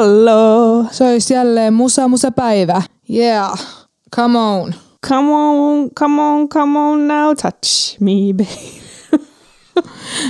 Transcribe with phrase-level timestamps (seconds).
[0.00, 0.84] Hallo.
[0.90, 2.82] Se olisi jälleen musa musa päivä.
[3.10, 3.60] Yeah,
[4.16, 4.74] come on.
[5.10, 8.48] Come on, come on, come on now, touch me, baby.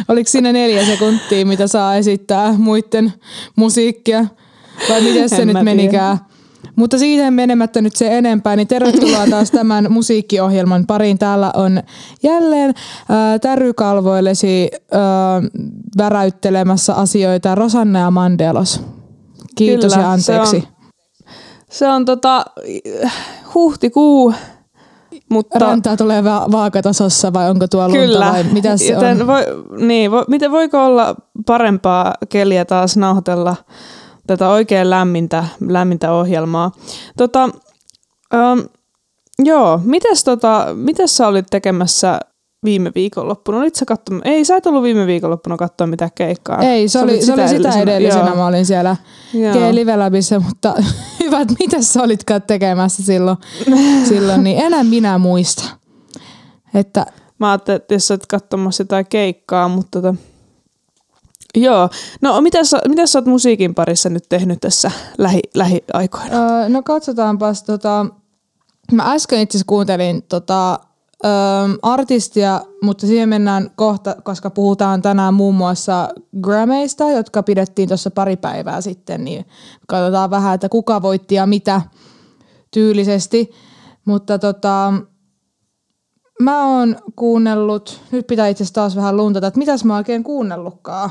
[0.08, 3.12] Oliko siinä neljä sekuntia, mitä saa esittää muiden
[3.56, 4.26] musiikkia?
[4.88, 6.18] Vai miten se En nyt menikään?
[6.76, 11.18] Mutta siitä menemättä nyt se enempää, niin tervetuloa taas tämän musiikkiohjelman pariin.
[11.18, 11.82] Täällä on
[12.22, 15.00] jälleen äh, tärykalvoillesi äh,
[15.98, 18.82] väräyttelemässä asioita Rosanna ja Mandelos.
[19.54, 20.60] Kiitos Kyllä, ja anteeksi.
[20.60, 20.72] Se on,
[21.70, 22.44] se on tota,
[23.54, 24.34] huhtikuu,
[25.30, 25.58] mutta...
[25.58, 28.26] Rantaa tulee va- vaakatasossa vai onko tuo lunta Kyllä.
[28.32, 29.26] vai mitä se Joten on?
[29.26, 29.42] Voi,
[29.86, 31.14] niin, vo, miten voiko olla
[31.46, 33.56] parempaa keliä taas nauhoitella
[34.26, 36.72] tätä oikein lämmintä, lämmintä ohjelmaa?
[37.16, 37.48] Tota,
[38.34, 38.60] ähm,
[39.38, 42.20] joo, mites, tota, mites sä olit tekemässä
[42.64, 43.58] viime viikonloppuna?
[43.58, 44.26] Olit sä katsomaan?
[44.26, 46.62] Ei, sä et ollut viime viikonloppuna katsoa mitään keikkaa.
[46.62, 48.26] Ei, se oli, se oli sitä edellisenä.
[48.26, 48.36] Joo.
[48.36, 48.96] Mä olin siellä.
[49.32, 50.74] G-live-läbissä, mutta
[51.24, 53.36] hyvät, mitä sä olitkaan tekemässä silloin,
[54.08, 55.62] silloin niin enää minä muista.
[56.74, 57.06] Että
[57.40, 60.14] Mä ajattelin, että jos sä oot katsomassa jotain keikkaa, mutta tota...
[61.56, 61.88] Joo.
[62.20, 66.36] No, mitä sä, mitä sä oot musiikin parissa nyt tehnyt tässä lähi, lähiaikoina?
[66.36, 68.06] Öö, no katsotaanpas, tota,
[68.92, 70.78] mä äsken itse kuuntelin tota,
[71.24, 71.30] öö,
[71.82, 76.08] artistia, mutta siihen mennään kohta, koska puhutaan tänään muun muassa
[76.40, 79.46] Grammeista, jotka pidettiin tuossa pari päivää sitten, niin
[79.88, 81.82] katsotaan vähän, että kuka voitti ja mitä
[82.70, 83.50] tyylisesti.
[84.04, 84.92] Mutta tota,
[86.40, 91.10] mä oon kuunnellut, nyt pitää itse asiassa taas vähän luntata, että mitäs mä oikein kuunnellutkaan.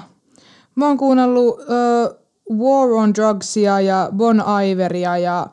[0.76, 2.20] Mä oon kuunnellut äh,
[2.58, 5.48] War on Drugsia ja Bon Iveria ja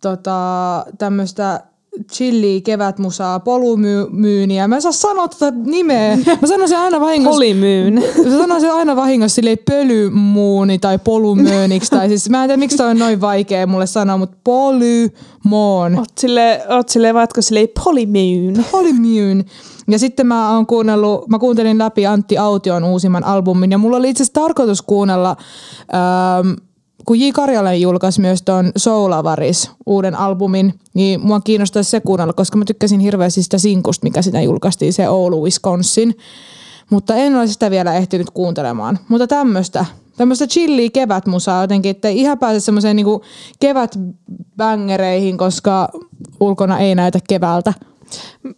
[0.00, 1.60] tota, tämmöistä
[2.12, 4.68] chilli kevätmusaa, polymyyniä.
[4.68, 6.16] Mä en saa sanoa tätä nimeä.
[6.16, 7.34] Mä sanon sen aina vahingossa.
[7.36, 7.94] Polymyyn.
[8.24, 11.90] Mä sanon sen aina vahingossa silleen pölymuuni tai polymööniksi.
[11.90, 15.98] tai siis mä en tiedä miksi toi on noin vaikea mulle sanoa, mutta polymoon.
[15.98, 18.64] Oot sille, oot sille vatko sille polymyyn.
[18.72, 19.44] Polymyyn.
[19.88, 24.10] Ja sitten mä oon kuunnellut, mä kuuntelin läpi Antti Aution uusimman albumin ja mulla oli
[24.10, 25.36] itse asiassa tarkoitus kuunnella,
[25.94, 26.52] ähm,
[27.06, 27.30] kun J.
[27.32, 33.00] Karjalainen julkaisi myös ton Soulavaris uuden albumin, niin mua kiinnostaisi se kuunnella, koska mä tykkäsin
[33.00, 36.16] hirveästi sitä sinkusta, mikä sitä julkaistiin, se Oulu, Wisconsin.
[36.90, 38.98] Mutta en ole sitä vielä ehtinyt kuuntelemaan.
[39.08, 39.84] Mutta tämmöistä,
[40.16, 43.22] tämmöistä chilliä kevätmusaa jotenkin, että ei ihan pääse semmoiseen niinku
[43.60, 45.88] kevätbängereihin, koska
[46.40, 47.72] ulkona ei näytä keväältä.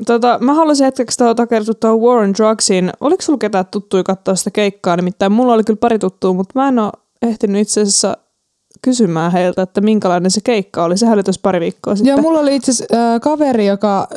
[0.07, 2.93] Tota, mä haluaisin hetkeksi tuohon takertua tuohon War on Drugsiin.
[3.01, 4.97] Oliko sulla ketään tuttuja katsoa sitä keikkaa?
[4.97, 6.93] Nimittäin mulla oli kyllä pari tuttua, mutta mä en ole
[7.23, 8.17] ehtinyt itse asiassa
[8.87, 10.99] kysymään heiltä, että minkälainen se keikka oli.
[10.99, 12.11] Sehän oli tuossa pari viikkoa sitten.
[12.11, 14.09] Joo, mulla oli itse asiassa äh, kaveri, joka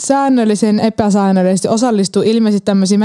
[0.00, 3.00] säännöllisen epäsäännöllisesti osallistuu ilmeisesti tämmöisiin,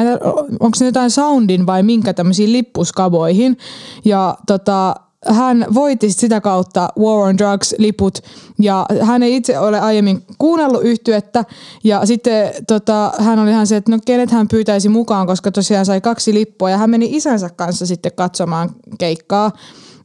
[0.59, 3.57] onko se jotain soundin vai minkä tämmöisiin lippuskaboihin.
[4.05, 4.95] Ja tota,
[5.27, 8.23] hän voitti sit sitä kautta War on Drugs-liput
[8.59, 11.45] ja hän ei itse ole aiemmin kuunnellut yhtyettä
[11.83, 15.85] ja sitten tota, hän oli ihan se, että no kenet hän pyytäisi mukaan, koska tosiaan
[15.85, 19.51] sai kaksi lippua ja hän meni isänsä kanssa sitten katsomaan keikkaa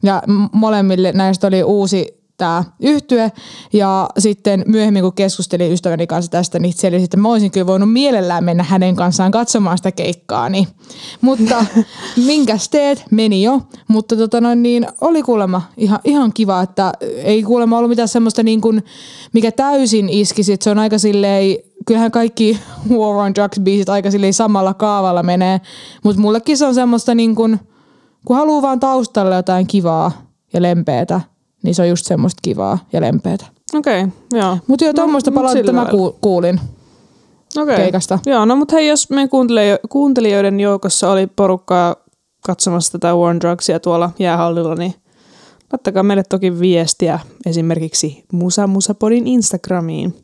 [0.03, 0.23] ja
[0.53, 3.31] molemmille näistä oli uusi tämä yhtye
[3.73, 7.93] ja sitten myöhemmin kun keskustelin ystäväni kanssa tästä, niin selvisin, että mä olisin kyllä voinut
[7.93, 10.49] mielellään mennä hänen kanssaan katsomaan sitä keikkaa.
[10.49, 10.67] Niin.
[11.21, 11.65] Mutta
[12.25, 16.91] minkäs teet, meni jo, mutta tota noin, niin oli kuulemma ihan, ihan kiva, että
[17.23, 18.83] ei kuulemma ollut mitään semmoista niin kuin,
[19.33, 22.59] mikä täysin iskisi, että se on aika silleen, kyllähän kaikki
[22.89, 25.61] War on Drugs biisit aika silleen samalla kaavalla menee,
[26.03, 27.59] mutta mullekin se on semmoista niin kuin,
[28.25, 30.11] kun haluaa vaan taustalle jotain kivaa
[30.53, 31.21] ja lempeätä,
[31.63, 33.45] niin se on just semmoista kivaa ja lempeätä.
[33.75, 34.57] Okei, okay, joo.
[34.67, 36.59] Mutta joo, tuommoista mut palautetta mä ku- kuulin
[37.57, 37.75] Okei.
[37.75, 38.19] keikasta.
[38.25, 41.95] Joo, no mutta hei, jos meidän kuuntelijo- kuuntelijoiden joukossa oli porukkaa
[42.45, 44.95] katsomassa tätä War on Drugsia tuolla jäähallilla, niin
[45.73, 50.15] laittakaa meille toki viestiä esimerkiksi Musa Musapodin Instagramiin.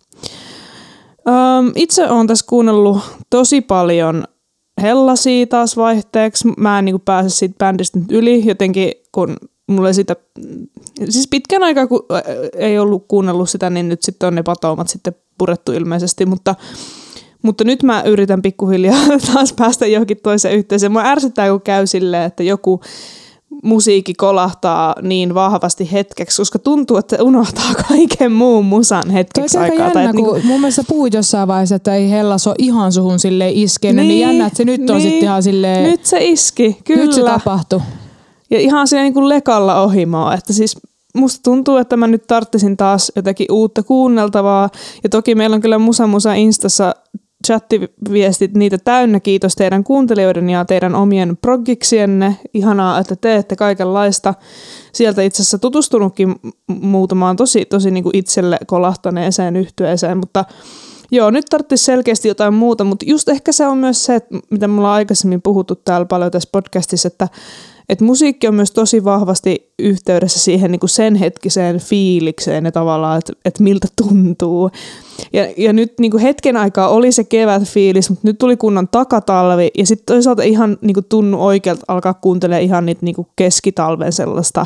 [1.27, 2.99] Um, itse olen tässä kuunnellut
[3.29, 4.23] tosi paljon
[4.81, 6.47] Hellasia taas vaihteeksi.
[6.57, 9.37] Mä en niin pääse siitä bändistä nyt yli jotenkin, kun
[9.67, 10.15] mulla ei sitä,
[11.09, 12.21] siis pitkän aikaa kun ä,
[12.57, 16.55] ei ollut kuunnellut sitä, niin nyt sitten on ne patoumat sitten purettu ilmeisesti, mutta
[17.41, 18.99] mutta nyt mä yritän pikkuhiljaa
[19.33, 20.91] taas päästä johonkin toiseen yhteisöön.
[20.91, 22.81] Mua ärsyttää, kun käy silleen, että joku
[23.65, 29.71] musiikki kolahtaa niin vahvasti hetkeksi, koska tuntuu, että unohtaa kaiken muun musan hetkeksi Toi on
[29.71, 29.85] aikaa.
[29.87, 33.19] jännä, Tai, kun niinku, mun mielestä puhuit jossain vaiheessa, että ei hellas ole ihan suhun
[33.19, 35.01] silleen iskenyt, niin, niin jännä, että se nyt on niin.
[35.01, 37.03] sitten ihan silleen, Nyt se iski, kyllä.
[37.03, 37.81] nyt se tapahtui.
[38.51, 40.77] Ja ihan siinä niin kuin lekalla ohimaa, että siis
[41.15, 44.69] musta tuntuu, että mä nyt tarttisin taas jotakin uutta kuunneltavaa.
[45.03, 46.95] Ja toki meillä on kyllä Musa Musa Instassa
[47.45, 49.19] chattiviestit niitä täynnä.
[49.19, 52.35] Kiitos teidän kuuntelijoiden ja teidän omien proggiksienne.
[52.53, 54.33] Ihanaa, että teette kaikenlaista.
[54.93, 56.35] Sieltä itse asiassa tutustunutkin
[56.67, 60.45] muutamaan tosi, tosi niin kuin itselle kolahtaneeseen yhtyeeseen, mutta
[61.11, 64.89] Joo, nyt tarvitsisi selkeästi jotain muuta, mutta just ehkä se on myös se, mitä mulla
[64.89, 67.27] on aikaisemmin puhuttu täällä paljon tässä podcastissa, että,
[67.89, 73.17] että musiikki on myös tosi vahvasti yhteydessä siihen niin kuin sen hetkiseen fiilikseen ja tavallaan,
[73.17, 74.71] että, että miltä tuntuu.
[75.33, 78.87] Ja, ja nyt niin kuin hetken aikaa oli se kevät fiilis, mutta nyt tuli kunnon
[78.87, 83.27] takatalvi ja sitten toisaalta ihan niin kuin tunnu oikealta alkaa kuuntelemaan ihan niitä niin kuin
[83.35, 84.65] keskitalven sellaista,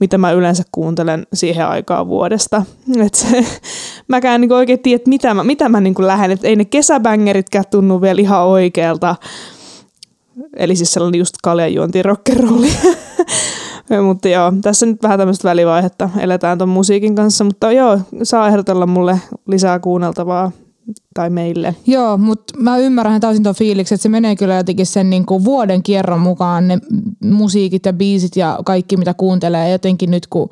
[0.00, 2.62] mitä mä yleensä kuuntelen siihen aikaan vuodesta.
[3.06, 3.46] Et se,
[4.08, 8.00] mäkään niin oikein tiedä, mitä mä, mitä mä niin lähden, että ei ne kesäbängeritkään tunnu
[8.00, 9.16] vielä ihan oikealta.
[10.56, 12.70] Eli siis sellainen just kaljajuonti rockerolli.
[14.06, 18.86] mutta joo, tässä nyt vähän tämmöistä välivaihetta eletään ton musiikin kanssa, mutta joo, saa ehdotella
[18.86, 20.52] mulle lisää kuunneltavaa
[21.14, 21.74] tai meille.
[21.86, 25.44] Joo, mutta mä ymmärrän täysin tuon fiiliksen, että se menee kyllä jotenkin sen niin kuin
[25.44, 26.78] vuoden kierron mukaan ne
[27.24, 29.70] musiikit ja biisit ja kaikki mitä kuuntelee.
[29.70, 30.50] Jotenkin nyt kun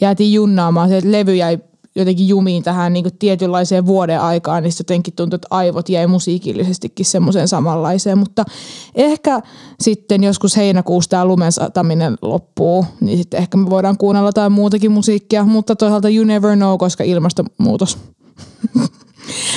[0.00, 1.58] jäätiin junnaamaan, se levy jäi
[1.98, 7.06] jotenkin jumiin tähän niin kuin tietynlaiseen vuoden aikaan, niin jotenkin tuntui, että aivot jäi musiikillisestikin
[7.06, 8.18] semmoiseen samanlaiseen.
[8.18, 8.44] Mutta
[8.94, 9.40] ehkä
[9.80, 14.92] sitten joskus heinäkuussa tämä lumen sataminen loppuu, niin sitten ehkä me voidaan kuunnella jotain muutakin
[14.92, 17.98] musiikkia, mutta toisaalta you never know, koska ilmastonmuutos.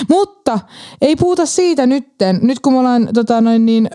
[0.10, 0.60] Mutta
[1.02, 2.40] ei puhuta siitä nytten.
[2.42, 3.90] Nyt kun me ollaan tota, noin niin,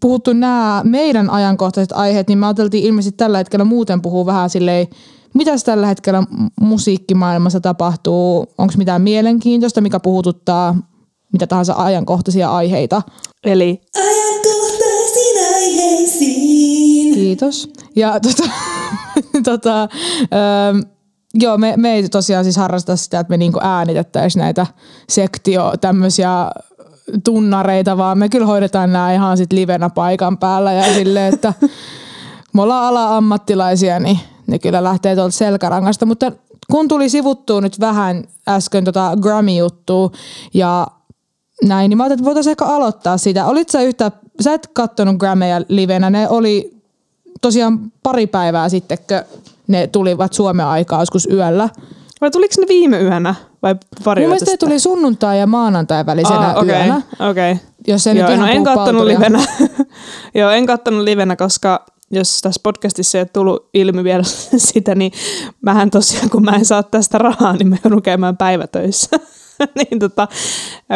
[0.00, 4.86] puhuttu nämä meidän ajankohtaiset aiheet, niin me ajateltiin ilmeisesti tällä hetkellä muuten puhua vähän silleen,
[5.38, 6.22] mitäs tällä hetkellä
[6.60, 10.76] musiikkimaailmassa tapahtuu, onko mitään mielenkiintoista, mikä puhututtaa
[11.32, 13.02] mitä tahansa ajankohtaisia aiheita.
[13.44, 17.14] Eli Ajankohtaisiin aiheisiin.
[17.14, 17.70] Kiitos.
[17.96, 18.50] Ja tota,
[19.44, 20.82] tota, öö,
[21.34, 24.66] joo, me, me ei tosiaan siis harrasta sitä, että me niinku äänitettäisiin näitä
[25.08, 26.50] sektio tämmöisiä
[27.24, 31.54] tunnareita, vaan me kyllä hoidetaan nämä ihan sit livenä paikan päällä ja silleen, että
[32.52, 36.32] me ollaan ala-ammattilaisia, niin ne kyllä lähtee tuolta selkärangasta, mutta
[36.72, 40.10] kun tuli sivuttua nyt vähän äsken tota Grammy-juttua
[40.54, 40.86] ja
[41.64, 43.46] näin, niin mä ajattelin, että voitaisiin ehkä aloittaa sitä.
[43.46, 46.76] Olit sä yhtä, sä et kattonut Grammyja livenä, ne oli
[47.40, 51.68] tosiaan pari päivää sitten, kun ne tulivat Suomen aikaa joskus yöllä.
[52.20, 53.74] vai tuliko ne viime yönä vai
[54.04, 57.02] pari Mun mielestä tuli sunnuntai ja maanantai välisenä Aa, okei, yönä.
[57.30, 57.56] okei.
[57.86, 59.42] Jos ei nyt Joo, ihan no en kattonut livenä.
[60.34, 64.22] Joo, en kattonut livenä, koska jos tässä podcastissa ei ole tullut ilmi vielä
[64.56, 65.12] sitä, niin
[65.60, 69.18] mähän tosiaan, kun mä en saa tästä rahaa, niin mä joudun käymään päivätöissä.
[69.78, 70.28] niin tota,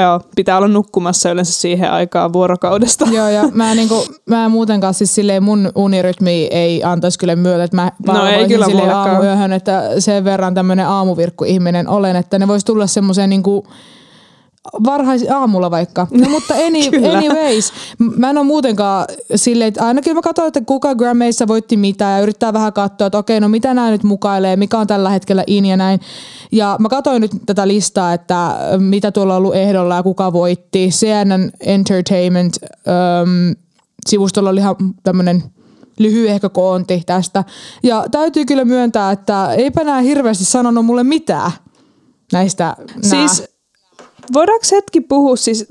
[0.01, 3.07] joo, pitää olla nukkumassa yleensä siihen aikaan vuorokaudesta.
[3.13, 7.77] Joo, ja mä, niinku, mä muutenkaan siis silleen mun unirytmi ei antaisi kyllä myötä, että
[7.77, 12.67] mä No ei kyllä silleen aamuyöhön, että sen verran tämmöinen aamuvirkku-ihminen olen, että ne voisi
[12.67, 13.67] tulla semmoiseen niinku
[14.85, 16.07] varhais aamulla vaikka.
[16.11, 17.73] No, mutta any, anyways,
[18.17, 22.21] mä en ole muutenkaan silleen, että ainakin mä katsoin, että kuka Grammeissa voitti mitä ja
[22.21, 25.67] yrittää vähän katsoa, että okei, no mitä nämä nyt mukailee, mikä on tällä hetkellä in
[25.67, 26.01] ja näin.
[26.53, 30.89] Ja mä katsoin nyt tätä listaa, että mitä tuolla on ollut ehdolla ja kuka voitti.
[30.89, 33.53] CNN Entertainment ähm,
[34.07, 35.43] sivustolla oli ihan tämmöinen
[35.99, 37.45] lyhyehkö koonti tästä.
[37.83, 41.51] Ja täytyy kyllä myöntää, että eipä nämä hirveästi sanonut mulle mitään
[42.33, 42.77] näistä.
[43.03, 43.52] Siis
[44.33, 45.67] voidaanko hetki puhua, siis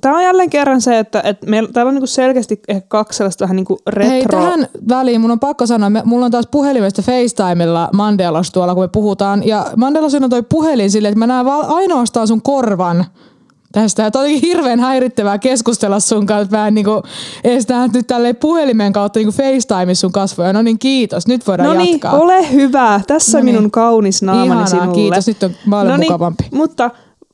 [0.00, 3.42] tämä on jälleen kerran se, että, että meillä, täällä on niinku selkeästi ehkä kaksi sellaista
[3.44, 4.10] vähän niinku retro...
[4.10, 8.74] Hei, tähän väliin mun on pakko sanoa, me, mulla on taas puhelimesta FaceTimella Mandelas tuolla,
[8.74, 9.46] kun me puhutaan.
[9.46, 13.04] Ja Mandelas on toi puhelin silleen, että mä näen vaan ainoastaan sun korvan
[13.72, 14.02] tästä.
[14.02, 16.50] Ja toikin hirveän häirittävää keskustella sun kanssa.
[16.50, 17.02] Vähän niinku,
[17.44, 20.52] edes nyt tälleen puhelimen kautta niinku FaceTimeissa sun kasvoja.
[20.52, 21.26] No niin, kiitos.
[21.26, 22.12] Nyt voidaan No niin, jatkaa.
[22.12, 23.00] ole hyvä.
[23.06, 23.54] Tässä No niin.
[23.54, 24.94] minun kaunis naamani Ihanaa, sinulle.
[24.94, 25.26] kiitos.
[25.26, 26.44] Nyt on paljon no mukavampi.
[26.52, 26.90] Mutta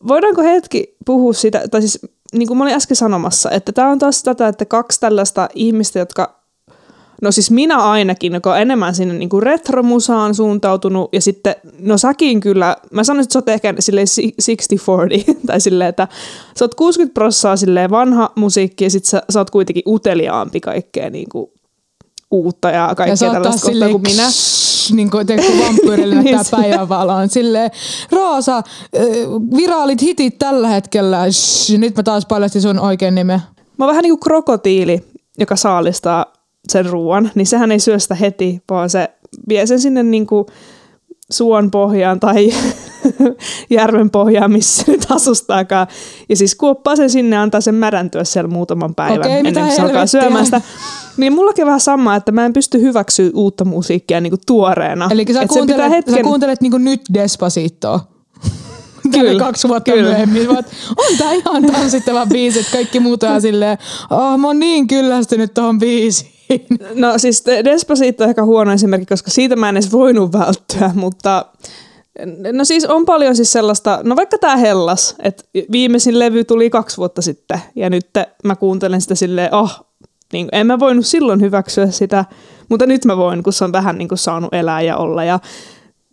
[0.08, 1.98] voidaanko hetki puhua sitä, tai siis
[2.32, 5.98] niin kuin mä olin äsken sanomassa, että tämä on taas tätä, että kaksi tällaista ihmistä,
[5.98, 6.36] jotka
[7.22, 11.98] No siis minä ainakin, joka on enemmän sinne niin kuin retromusaan suuntautunut, ja sitten, no
[11.98, 14.36] säkin kyllä, mä sanoisin, että sä oot ehkä silleen si-
[15.32, 16.08] 60-40, tai silleen, että
[16.58, 21.10] sä oot 60 prossaa silleen vanha musiikki, ja sitten sä, sä oot kuitenkin uteliaampi kaikkea
[21.10, 21.50] niin kuin
[22.30, 24.28] uutta ja Ja kaikkea taas tällaista kohtaa kuin minä.
[24.92, 27.28] Niin kuin teekö vampyyrille näyttää Niin päivänvaloon.
[27.28, 27.70] Silleen,
[28.12, 28.62] Roosa,
[29.56, 31.32] viraalit hitit tällä hetkellä.
[31.32, 33.40] Shh, nyt mä taas paljastin sun oikein nimen.
[33.78, 35.04] Mä oon vähän niin kuin krokotiili,
[35.38, 36.26] joka saalistaa
[36.68, 39.08] sen ruoan, niin sehän ei syö sitä heti, vaan se
[39.48, 40.46] vie sen sinne niin kuin
[41.30, 42.48] suon pohjaan tai
[43.70, 45.86] järven pohjaan, missä nyt asustaakaan.
[46.28, 49.82] Ja siis kuoppaa sen sinne antaa sen märäntyä siellä muutaman päivän Okei, ennen kuin se
[49.82, 50.60] alkaa syömään sitä.
[51.16, 55.08] Niin mullakin vähän sama, että mä en pysty hyväksyä uutta musiikkia niin kuin tuoreena.
[55.10, 58.00] Eli sä Et kuuntelet, sä kuuntelet niinku nyt Despacitoa.
[59.12, 60.08] Kyllä, kaksi vuotta kyllä.
[60.08, 60.48] myöhemmin.
[60.48, 60.64] Vaan,
[60.96, 63.78] on tää ihan tanssittava biisi, että kaikki muut on silleen,
[64.10, 66.32] oh, mä oon niin kyllästynyt tohon biisiin.
[66.94, 70.90] No siis De- Despacito on ehkä huono esimerkki, koska siitä mä en edes voinut välttyä,
[70.94, 71.46] mutta
[72.52, 76.96] no siis on paljon siis sellaista, no vaikka tää Hellas, että viimeisin levy tuli kaksi
[76.96, 78.06] vuotta sitten ja nyt
[78.44, 79.86] mä kuuntelen sitä silleen, oh,
[80.32, 82.24] niin en mä voinut silloin hyväksyä sitä,
[82.68, 85.38] mutta nyt mä voin, kun se on vähän niin kuin saanut elää ja olla ja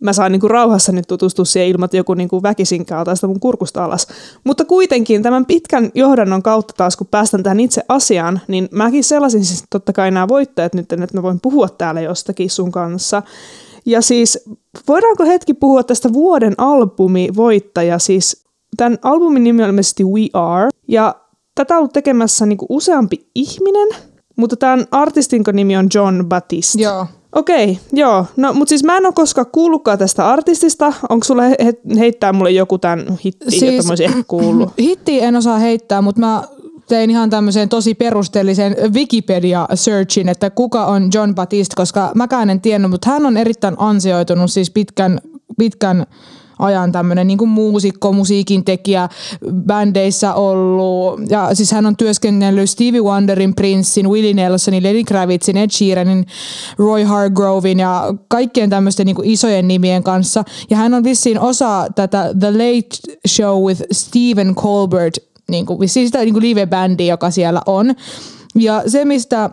[0.00, 3.14] mä saan niin kuin rauhassa nyt tutustua siihen ilman, että joku niin kuin väkisinkään ottaa
[3.14, 4.06] sitä mun kurkusta alas.
[4.44, 9.44] Mutta kuitenkin tämän pitkän johdannon kautta taas, kun päästään tähän itse asiaan, niin mäkin sellaisin
[9.44, 13.22] siis totta kai nämä voittajat nyt, että mä voin puhua täällä jostakin sun kanssa.
[13.86, 14.38] Ja siis
[14.88, 18.44] voidaanko hetki puhua tästä vuoden albumivoittaja, siis
[18.76, 21.14] tämän albumin nimi on ilmeisesti We Are, ja
[21.54, 23.88] tätä on ollut tekemässä niin kuin useampi ihminen,
[24.36, 26.82] mutta tämän artistin nimi on John Batiste.
[26.82, 27.06] Joo.
[27.34, 28.26] Okei, joo.
[28.36, 30.92] No, mutta siis mä en ole koskaan kuullutkaan tästä artistista.
[31.08, 33.62] Onko sulle he- he- heittää mulle joku tämän hitti, siis...
[33.62, 34.72] jota mä olisin ehkä kuullut?
[34.80, 36.42] Hittiä en osaa heittää, mutta mä
[36.88, 42.90] tein ihan tämmöisen tosi perusteellisen Wikipedia-searchin, että kuka on John Batiste, koska mäkään en tiennyt,
[42.90, 45.20] mutta hän on erittäin ansioitunut siis pitkän,
[45.58, 46.06] pitkän
[46.58, 49.08] ajan tämmöinen niin muusikko, musiikin tekijä,
[49.66, 51.20] bändeissä ollut.
[51.30, 56.26] Ja siis hän on työskennellyt Stevie Wonderin, Princein, Willie Nelsonin, Lenny Kravitzin, Ed Sheeranin,
[56.78, 60.44] Roy Hargrovein ja kaikkien tämmöisten niin isojen nimien kanssa.
[60.70, 65.14] Ja hän on vissiin osa tätä The Late Show with Stephen Colbert,
[65.48, 67.94] niin kuin, vissiin sitä niin kuin live-bändiä, joka siellä on.
[68.54, 69.50] Ja se, mistä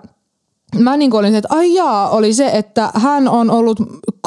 [0.79, 3.77] mä niin olin se, että ai jaa, oli se, että hän on ollut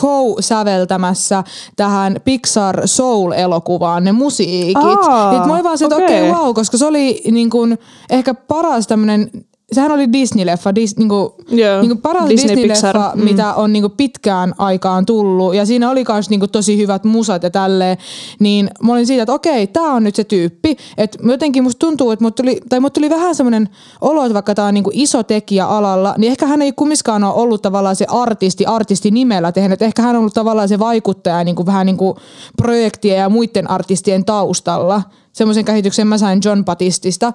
[0.01, 1.45] co-säveltämässä
[1.77, 4.77] tähän Pixar Soul-elokuvaan ne musiikit.
[4.77, 6.31] Aa, Niin mä olin vaan se, että okei, okei.
[6.31, 7.79] okay, wow, koska se oli niin kuin,
[8.11, 9.31] ehkä paras tämmönen
[9.75, 13.25] Sehän oli Disney-leffa, dis, niinku, Joo, niinku paras Disney Disney-leffa, Pixar, mm.
[13.25, 15.55] mitä on niinku pitkään aikaan tullut.
[15.55, 17.99] Ja siinä oli myös niinku tosi hyvät musat ja tälleen.
[18.41, 20.77] Niin mä olin siitä, että okei, tää on nyt se tyyppi.
[20.99, 23.69] Että jotenkin musta tuntuu, että mut tuli, tai mut tuli vähän semmoinen
[24.01, 27.35] olo, että vaikka tää on niinku iso tekijä alalla, niin ehkä hän ei kumminkaan ole
[27.35, 29.83] ollut tavallaan se artisti, artisti nimellä tehnyt.
[29.83, 32.17] Ehkä hän on ollut tavallaan se vaikuttaja niinku vähän niinku
[32.57, 35.03] projektien ja muiden artistien taustalla.
[35.33, 37.33] Semmoisen käsityksen mä sain John Batistista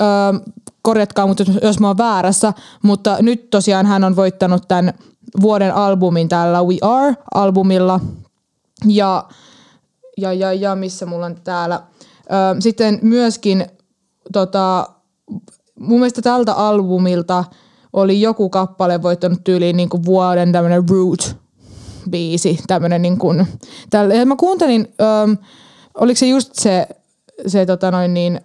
[0.00, 0.08] öö,
[0.82, 4.94] korjatkaa mut jos, mä oon väärässä, mutta nyt tosiaan hän on voittanut tämän
[5.40, 8.00] vuoden albumin tällä We Are-albumilla.
[8.86, 9.24] Ja,
[10.16, 11.82] ja, ja, ja missä mulla on täällä.
[12.32, 13.66] Öö, sitten myöskin
[14.32, 14.88] tota,
[15.80, 17.44] mun mielestä tältä albumilta
[17.92, 21.36] oli joku kappale voittanut tyyliin niin kuin vuoden tämmönen root
[22.10, 23.46] biisi, tämmönen niin kuin,
[23.90, 25.34] tällä, ja mä kuuntelin, öö,
[25.94, 26.88] oliko se just se,
[27.46, 28.40] se tota noin niin,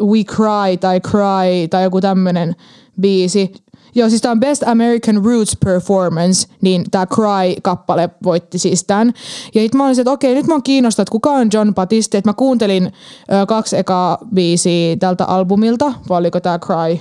[0.00, 2.56] We Cry tai Cry tai joku tämmönen
[3.00, 3.52] biisi.
[3.94, 9.12] Joo, siis tää on Best American Roots Performance, niin tää Cry-kappale voitti siis tän.
[9.54, 12.18] Ja sit mä olin että okei, nyt mä oon kiinnostunut, että kuka on John Batiste.
[12.18, 12.92] Et mä kuuntelin
[13.32, 16.98] ö, kaksi ekaa biisiä tältä albumilta, vai oliko tää Cry?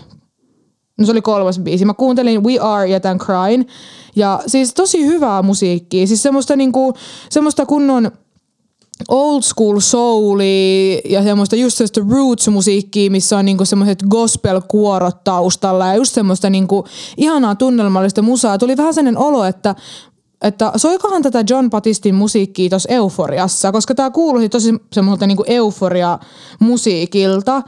[1.00, 1.85] No se oli kolmas biisi.
[1.85, 3.67] Mä kuuntelin We Are ja tämän Cryin.
[4.15, 6.07] Ja siis tosi hyvää musiikkia.
[6.07, 6.93] Siis semmoista, niinku,
[7.29, 8.12] semmoista kunnon
[9.07, 15.95] old school soulia ja semmoista just semmoista roots-musiikkia, missä on niinku semmoiset gospel-kuorot taustalla ja
[15.95, 16.85] just semmoista niinku
[17.17, 18.57] ihanaa tunnelmallista musaa.
[18.57, 19.75] Tuli vähän sellainen olo, että
[20.41, 27.62] että soikohan tätä John Batistin musiikkia tuossa Euforiassa, koska tämä kuulosti tosi semmoilta niinku euforia-musiikilta.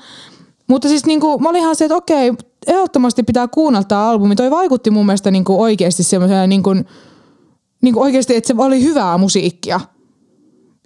[0.68, 2.34] Mutta siis niinku, mä olin ihan se, että okei,
[2.68, 4.36] ehdottomasti pitää kuunnella tämä albumi.
[4.36, 6.70] Toi vaikutti mun mielestä niinku oikeasti semmoisena niinku,
[7.82, 9.80] niinku oikeasti, että se oli hyvää musiikkia.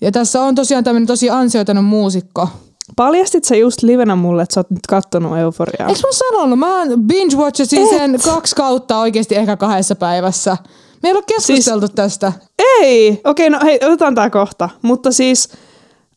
[0.01, 2.49] Ja tässä on tosiaan tämmöinen tosi ansioitunut muusikko.
[2.95, 5.89] Paljastit sä just livenä mulle, että sä oot nyt kattonut Euforiaa?
[5.89, 6.59] Eikö mä sanonut?
[6.59, 10.57] Mä binge-watchasin sen kaksi kautta oikeasti ehkä kahdessa päivässä.
[11.03, 11.95] Me ei ole keskusteltu siis...
[11.95, 12.33] tästä.
[12.59, 13.21] Ei!
[13.23, 14.69] Okei, no hei, otetaan tää kohta.
[14.81, 15.49] Mutta siis,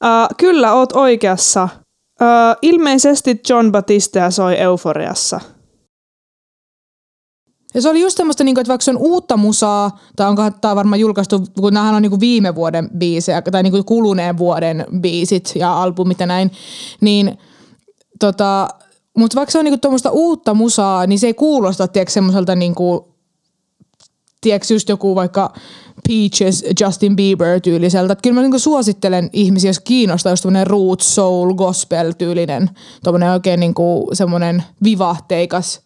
[0.04, 1.62] äh, kyllä oot oikeassa.
[1.62, 5.40] Äh, ilmeisesti John Batistea soi Euforiassa.
[7.74, 10.76] Ja se oli just semmoista, niinku, että vaikka se on uutta musaa, tai onko tämä
[10.76, 15.82] varmaan julkaistu, kun nämähän on niinku viime vuoden biisejä, tai niinku kuluneen vuoden biisit ja
[15.82, 16.52] albumit ja näin,
[17.00, 17.38] niin
[18.20, 18.68] tota,
[19.18, 23.14] mutta vaikka se on niinku tuommoista uutta musaa, niin se ei kuulosta, tiedätkö, semmoiselta niinku,
[24.40, 25.52] tiedätkö, just joku vaikka
[26.08, 28.12] Peaches, Justin Bieber-tyyliseltä.
[28.12, 32.70] Että kyllä mä niinku suosittelen ihmisiä, jos kiinnostaa just tämmöinen roots, soul, gospel-tyylinen,
[33.04, 35.80] tuommoinen oikein niinku semmoinen vivahteikas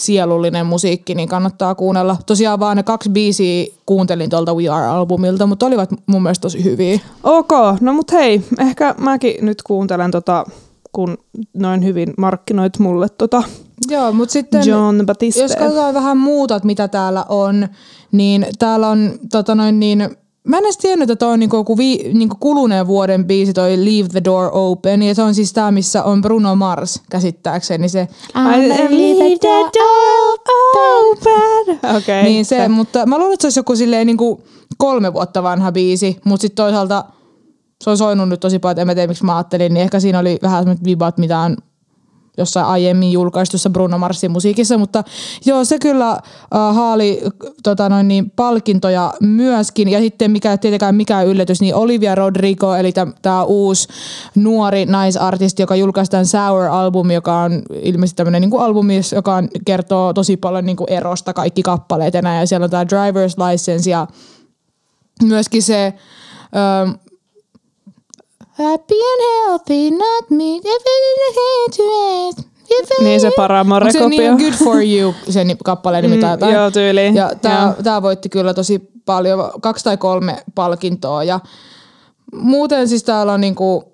[0.00, 2.16] sielullinen musiikki, niin kannattaa kuunnella.
[2.26, 7.00] Tosiaan vaan ne kaksi biisiä kuuntelin tuolta We Are-albumilta, mutta olivat mun mielestä tosi hyviä.
[7.22, 7.50] Ok,
[7.80, 10.44] no mut hei, ehkä mäkin nyt kuuntelen tota,
[10.92, 11.18] kun
[11.54, 13.42] noin hyvin markkinoit mulle tota
[13.88, 15.42] Joo, mutta sitten John Batiste.
[15.42, 17.68] jos katsotaan vähän muuta, mitä täällä on,
[18.12, 21.78] niin täällä on tota noin niin, Mä en edes tiennyt, että toi on niinku, joku
[21.78, 25.02] vi, niinku kuluneen vuoden biisi, toi Leave the Door Open.
[25.02, 29.70] Ja se on siis tää, missä on Bruno Mars käsittääkseni se I leave the door
[31.10, 31.96] open.
[31.96, 32.22] Okay.
[32.22, 34.42] Niin se, mutta mä luulen, että se olisi joku silleen niin kuin
[34.76, 37.04] kolme vuotta vanha biisi, mutta sitten toisaalta
[37.84, 40.00] se on soinut nyt tosi paljon, että en mä tiedä miksi mä ajattelin, niin ehkä
[40.00, 41.56] siinä oli vähän sellaiset vibat, mitä on
[42.36, 45.04] jossain aiemmin julkaistussa Bruno Marsin musiikissa, mutta
[45.44, 46.18] joo, se kyllä äh,
[46.74, 47.22] haali
[47.62, 49.88] tota noin, niin, palkintoja myöskin.
[49.88, 53.88] Ja sitten mikä tietenkään mikään yllätys, niin Olivia Rodrigo, eli tämä uusi
[54.34, 60.36] nuori naisartisti, joka julkaistaan Sour-albumi, joka on ilmeisesti tämmöinen niin albumi, joka on, kertoo tosi
[60.36, 62.40] paljon niin kuin erosta kaikki kappaleet ja näin.
[62.40, 64.06] Ja siellä on tämä Driver's License ja
[65.22, 65.94] myöskin se...
[66.56, 66.90] Ähm,
[68.58, 70.60] Happy and healthy, not me.
[73.00, 74.08] Niin se Onko se Paramore-kopio.
[74.08, 76.54] niin Good for you, sen kappaleen nimi tai jotain?
[76.54, 77.14] joo, tyyliin.
[77.14, 77.82] Ja tää, Joo.
[77.82, 81.24] tää voitti kyllä tosi paljon, kaksi tai kolme palkintoa.
[81.24, 81.40] Ja
[82.34, 83.92] muuten siis täällä on niinku,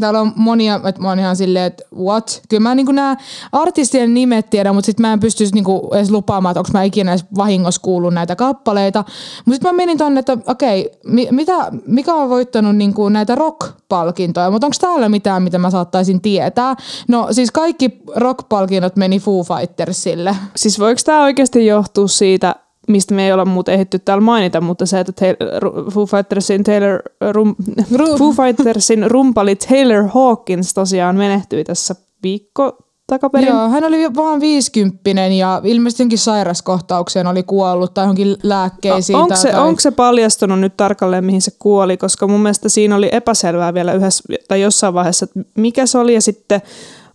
[0.00, 2.42] täällä on monia, että mä oon ihan silleen, että what?
[2.48, 3.16] Kyllä mä niinku nämä
[3.52, 7.12] artistien nimet tiedän, mutta sitten mä en pystyisi niinku edes lupaamaan, että onko mä ikinä
[7.12, 9.04] edes vahingossa kuullut näitä kappaleita.
[9.44, 11.54] Mutta sitten mä menin tonne, että okei, mi, mitä,
[11.86, 16.74] mikä on voittanut niinku näitä rock-palkintoja, mutta onko täällä mitään, mitä mä saattaisin tietää?
[17.08, 20.36] No siis kaikki rock-palkinnot meni Foo Fightersille.
[20.56, 22.54] Siis voiko tämä oikeasti johtua siitä,
[22.88, 27.02] mistä me ei olla muuten ehditty täällä mainita, mutta se, että Taylor, Foo Fightersin, Taylor,
[27.30, 27.54] rum,
[27.92, 33.48] Ru- Foo Fightersin rumpali Taylor Hawkins tosiaan menehtyi tässä viikko takaperin.
[33.48, 39.16] Joo, hän oli vaan viisikymppinen ja ilmeisesti jonkin sairaskohtaukseen oli kuollut tai johonkin lääkkeisiin.
[39.16, 39.66] Onko tai se, jotain.
[39.66, 41.96] onko se paljastunut nyt tarkalleen, mihin se kuoli?
[41.96, 46.14] Koska mun mielestä siinä oli epäselvää vielä yhdessä tai jossain vaiheessa, että mikä se oli.
[46.14, 46.62] Ja sitten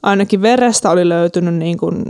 [0.03, 2.03] ainakin verestä oli löytynyt niin kuin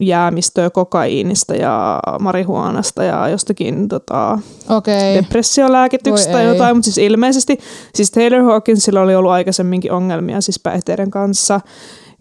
[0.00, 5.14] jäämistöä kokaiinista ja marihuanasta ja jostakin tota, Okei.
[5.14, 7.58] depressiolääkityksestä tai jotain, mutta siis ilmeisesti
[7.94, 11.60] siis Taylor Hawkinsilla oli ollut aikaisemminkin ongelmia siis päihteiden kanssa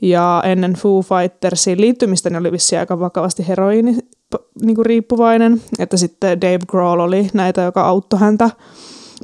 [0.01, 3.97] ja ennen Foo Fightersiin liittymistä niin oli vissiin aika vakavasti heroini
[4.61, 8.49] niin kuin riippuvainen, että sitten Dave Grohl oli näitä, joka auttoi häntä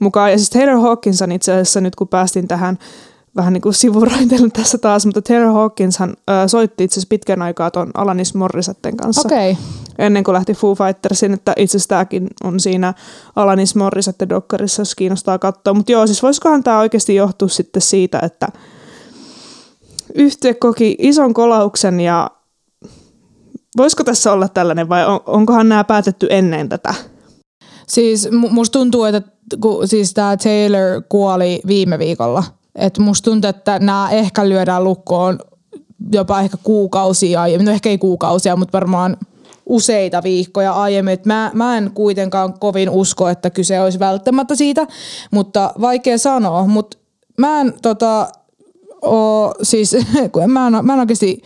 [0.02, 0.32] mukaan.
[0.32, 2.78] Ja siis Taylor Hawkins on itse asiassa nyt kun päästin tähän
[3.36, 7.72] vähän niin kuin sivuraiteille tässä taas, mutta Taylor Hawkinshan äh, soitti itse asiassa pitkän aikaa
[7.72, 9.28] tuon Alanis Morissetten kanssa.
[9.28, 9.56] Okay.
[9.98, 12.94] ennen kuin lähti Foo Fightersin, että itse asiassa tämäkin on siinä
[13.36, 15.74] Alanis Morissette dokkarissa, jos kiinnostaa katsoa.
[15.74, 18.48] Mutta joo, siis voisikohan tämä oikeasti johtua sitten siitä, että
[20.16, 22.32] yhtye koki ison kolauksen ja
[23.78, 26.94] voisiko tässä olla tällainen vai on, onkohan nämä päätetty ennen tätä?
[27.88, 29.22] Siis mu- musta tuntuu, että
[29.62, 32.44] kun siis tämä Taylor kuoli viime viikolla.
[32.76, 35.40] Että musta tuntuu, että nämä ehkä lyödään lukkoon
[36.12, 37.66] jopa ehkä kuukausia aiemmin.
[37.66, 39.18] No ehkä ei kuukausia, mutta varmaan
[39.66, 41.14] useita viikkoja aiemmin.
[41.14, 44.88] Et mä, mä en kuitenkaan kovin usko, että kyse olisi välttämättä siitä,
[45.32, 46.68] mutta vaikea sanoa.
[46.68, 46.98] Mutta
[47.38, 48.28] mä en tota,
[49.02, 49.98] oo, siis,
[50.32, 51.42] kun mä en, mä en oikeasti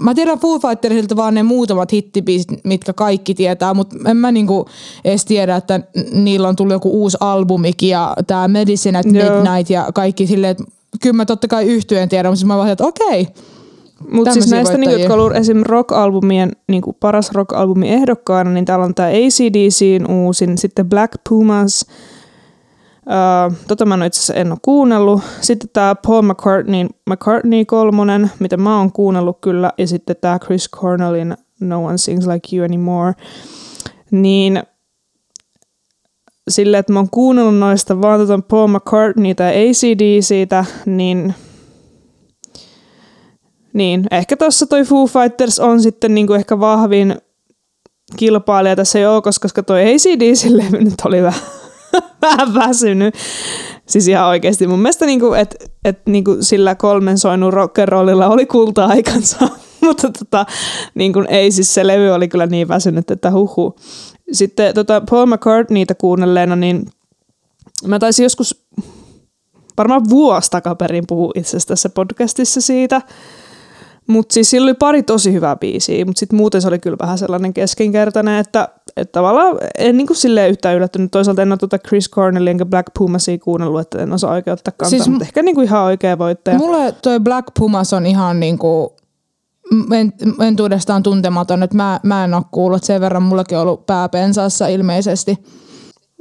[0.00, 4.66] Mä tiedän Foo Fightersilta vaan ne muutamat hittibiisit, mitkä kaikki tietää, mutta en mä niinku
[5.04, 5.80] edes tiedä, että
[6.12, 9.14] niillä on tullut joku uusi albumikin ja tää Medicine at Joo.
[9.14, 10.64] Midnight ja kaikki silleen, että
[11.02, 13.28] kyllä mä totta kai yhtyen tiedän, mutta siis mä vaan, että okei.
[14.10, 15.04] Mutta siis näistä, niin, voittajia.
[15.04, 15.62] jotka on ollut esim.
[15.62, 21.86] rock-albumien, niin kuin paras rock-albumi ehdokkaana, niin täällä on tämä ACDCin uusin, sitten Black Pumas,
[23.68, 25.22] Tota mä en itse asiassa en ole kuunnellut.
[25.40, 30.70] Sitten tämä Paul McCartney, McCartney kolmonen, mitä mä oon kuunnellut kyllä, ja sitten tämä Chris
[30.70, 33.12] Cornellin No One Sings Like You Anymore.
[34.10, 34.62] Niin
[36.48, 41.34] sille, että mä oon kuunnellut noista vaan tota Paul McCartney tai ACDCtä, niin
[43.72, 47.16] niin, ehkä tuossa toi Foo Fighters on sitten niinku ehkä vahvin
[48.16, 51.40] kilpailija tässä joukossa, koska toi ACDC-levy nyt oli vähän,
[52.22, 53.14] vähän väsynyt.
[53.86, 59.48] Siis ihan oikeasti mun mielestä, niinku, että et, niinku sillä kolmen soinut rock'n'rollilla oli kulta-aikansa,
[59.86, 60.46] mutta tota,
[60.94, 63.76] niinku, ei siis se levy oli kyllä niin väsynyt, että huhu.
[64.32, 66.86] Sitten tota Paul McCartneyta kuunnelleena, niin
[67.86, 68.66] mä taisin joskus
[69.78, 73.02] varmaan vuosi takaperin puhua itse asiassa tässä podcastissa siitä,
[74.06, 77.18] mutta siis sillä oli pari tosi hyvää biisiä, mutta sitten muuten se oli kyllä vähän
[77.18, 81.10] sellainen keskinkertainen, että, että tavallaan en niin kuin silleen yhtään yllättynyt.
[81.10, 84.72] Toisaalta en ole tuota Chris Cornell enkä Black Pumasia kuunnellut, että en osaa oikein ottaa
[84.76, 86.58] kantaa, Siis mutta ehkä niin kuin ihan oikea voittaja.
[86.58, 88.36] Mulle toi Black Pumas on ihan
[89.70, 90.12] m- en,
[90.46, 92.84] entuudestaan tuntematon, että mä, mä en ole kuullut.
[92.84, 95.38] Sen verran mullakin on ollut pää pensaassa ilmeisesti.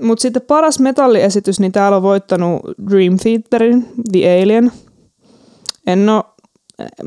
[0.02, 4.72] Mutta sitten paras metalliesitys, niin täällä on voittanut Dream Theaterin The Alien.
[5.88, 6.24] En oo,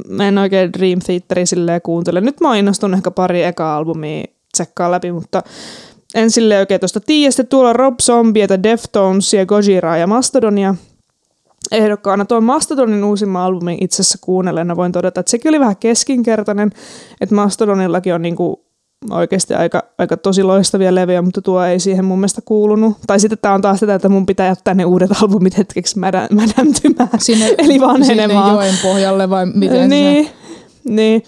[0.09, 2.21] mä en oikein Dream Theateria silleen kuuntele.
[2.21, 4.25] Nyt mä oon innostunut ehkä pari eka albumia
[4.57, 5.43] tsekkaa läpi, mutta
[6.15, 7.31] en silleen oikein tuosta tiedä.
[7.31, 10.75] Sitten tuolla Rob Zombie, Deftonesia, Gojiraa ja Mastodonia
[11.73, 12.25] ehdokkaana.
[12.25, 16.71] Tuon Mastodonin uusimman albumin itse asiassa kuunnelleena voin todeta, että sekin oli vähän keskinkertainen,
[17.21, 18.67] että Mastodonillakin on niinku
[19.11, 22.97] oikeasti aika, aika tosi loistavia levyjä, mutta tuo ei siihen mun mielestä kuulunut.
[23.07, 26.29] Tai sitten tämä on taas sitä, että mun pitää jättää ne uudet albumit hetkeksi mädä,
[26.31, 28.47] mädäntymään, Sinne, eli vanhenemaan.
[28.47, 30.33] Sinne joen pohjalle vai miten niin, se?
[30.85, 31.23] niin.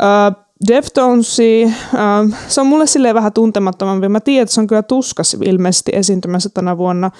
[0.00, 4.08] Uh, Deftonesi, uh, se on mulle silleen vähän tuntemattomampi.
[4.08, 7.10] Mä tiedän, että se on kyllä tuskas ilmeisesti esiintymässä tänä vuonna.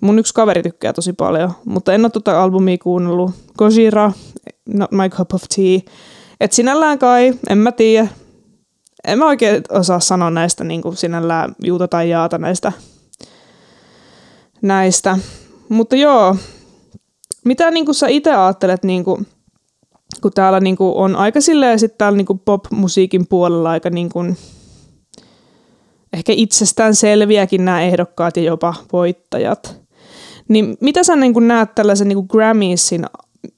[0.00, 3.30] Mun yksi kaveri tykkää tosi paljon, mutta en ole tuota albumia kuunnellut.
[3.58, 4.12] Gojira,
[4.68, 5.80] Not My Cup of Tea.
[6.40, 8.08] Et sinällään kai, en mä tiedä.
[9.04, 12.72] En mä oikein osaa sanoa näistä niin kuin sinällään juuta tai jaata näistä.
[14.62, 15.18] näistä.
[15.68, 16.36] Mutta joo,
[17.44, 19.26] mitä niin kuin sä itse ajattelet, niin kuin,
[20.20, 24.36] kun täällä niin kuin on aika silleen sit täällä niin pop-musiikin puolella aika niin kuin,
[26.12, 29.80] ehkä itsestään selviäkin nämä ehdokkaat ja jopa voittajat.
[30.48, 33.06] Niin mitä sä niin kuin näet tällaisen niin kuin Grammysin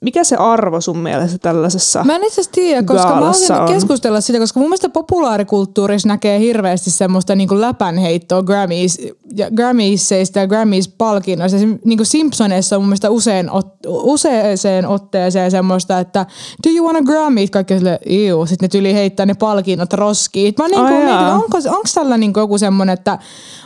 [0.00, 3.68] mikä se arvo sun mielestä tällaisessa Mä en itse asiassa tiedä, koska mä haluaisin on?
[3.68, 8.98] keskustella sitä, koska mun mielestä populaarikulttuurissa näkee hirveästi semmoista niinku läpänheittoa Grammys,
[9.36, 11.56] ja Grammyseista ja Grammys-palkinnoista.
[11.56, 11.78] Esim.
[11.84, 16.26] Niinku Simpsoneissa on mun mielestä usein ot, useaseen otteeseen semmoista, että
[16.66, 17.46] do you want a Grammy?
[17.48, 18.46] Kaikki sille, iu.
[18.46, 20.54] Sitten ne tyli heittää ne palkinnot roskiin.
[20.58, 21.34] Mä niinku Ai mietin, jaa.
[21.34, 23.18] onko, onko tällä niinku joku semmoinen, että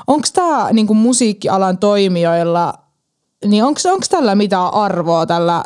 [0.06, 2.74] onko tämä niinku musiikkialan toimijoilla
[3.44, 5.64] niin onko tällä mitään arvoa tällä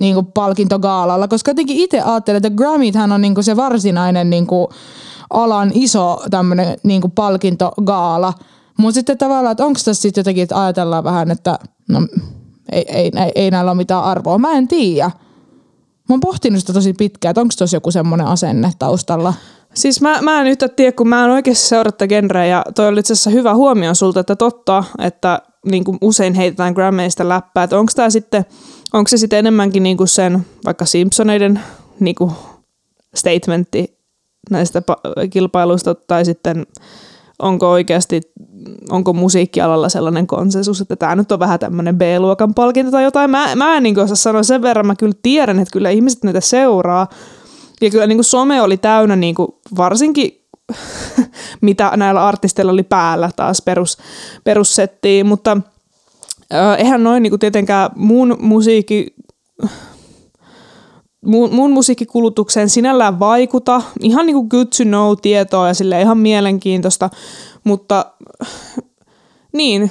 [0.00, 1.28] niinku palkintogaalalla?
[1.28, 4.68] Koska jotenkin itse ajattelen, että Grammythän on niinku se varsinainen niinku
[5.30, 8.32] alan iso tämmöinen niinku palkintogaala.
[8.78, 11.58] Mutta sitten tavallaan, että onko tässä sitten jotenkin, että ajatellaan vähän, että
[11.88, 12.00] no
[12.72, 14.38] ei, ei, ei, ei näillä ole mitään arvoa.
[14.38, 15.10] Mä en tiedä.
[16.08, 19.34] Mä oon pohtinut sitä tosi pitkään, että onko tuossa joku semmoinen asenne taustalla.
[19.74, 22.88] Siis mä, mä en yhtä tiedä, kun mä en oikeasti seuraa tätä genreä ja toi
[22.88, 27.64] oli itse asiassa hyvä huomio sulta, että totta, että niin kuin usein heitetään Grammeista läppää,
[27.64, 28.44] että onko tämä sitten,
[28.92, 31.60] onko se sitten enemmänkin niin kuin sen vaikka Simpsoneiden
[32.00, 32.32] niin kuin
[33.14, 33.98] statementti
[34.50, 36.66] näistä pa- kilpailuista tai sitten
[37.38, 38.20] onko oikeasti,
[38.90, 43.30] onko musiikkialalla sellainen konsensus, että tämä nyt on vähän tämmöinen B-luokan palkinto tai jotain.
[43.30, 46.40] Mä, mä en niin osaa sanoa sen verran, mä kyllä tiedän, että kyllä ihmiset näitä
[46.40, 47.08] seuraa.
[47.80, 50.37] Ja kyllä niin kuin some oli täynnä niin kuin varsinkin
[51.60, 53.98] mitä näillä artisteilla oli päällä taas perus,
[54.44, 55.56] perussettiin, mutta
[56.78, 59.14] eihän noin niin tietenkään muun musiikki,
[61.26, 63.82] muun, muun musiikkikulutukseen sinällään vaikuta.
[64.02, 67.10] Ihan niin kuin good to know tietoa ja sille ihan mielenkiintoista,
[67.64, 68.12] mutta
[69.52, 69.90] niin,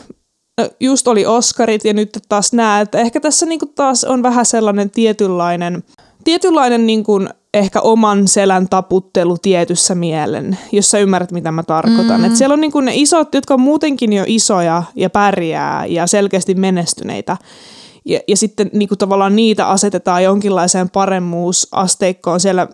[0.80, 4.90] just oli Oscarit ja nyt taas näet, ehkä tässä niin kuin taas on vähän sellainen
[4.90, 5.84] tietynlainen,
[6.24, 12.20] tietynlainen niin kuin ehkä oman selän taputtelu tietyssä mielen, jos sä ymmärrät, mitä mä tarkoitan.
[12.22, 12.26] Mm.
[12.26, 16.08] Et siellä on niin kuin ne isot, jotka on muutenkin jo isoja ja pärjää ja
[16.08, 17.38] selkeästi menestyneitä.
[18.06, 22.68] Ja, ja sitten niin kuin tavallaan niitä asetetaan jonkinlaiseen paremmuusasteikkoon siellä.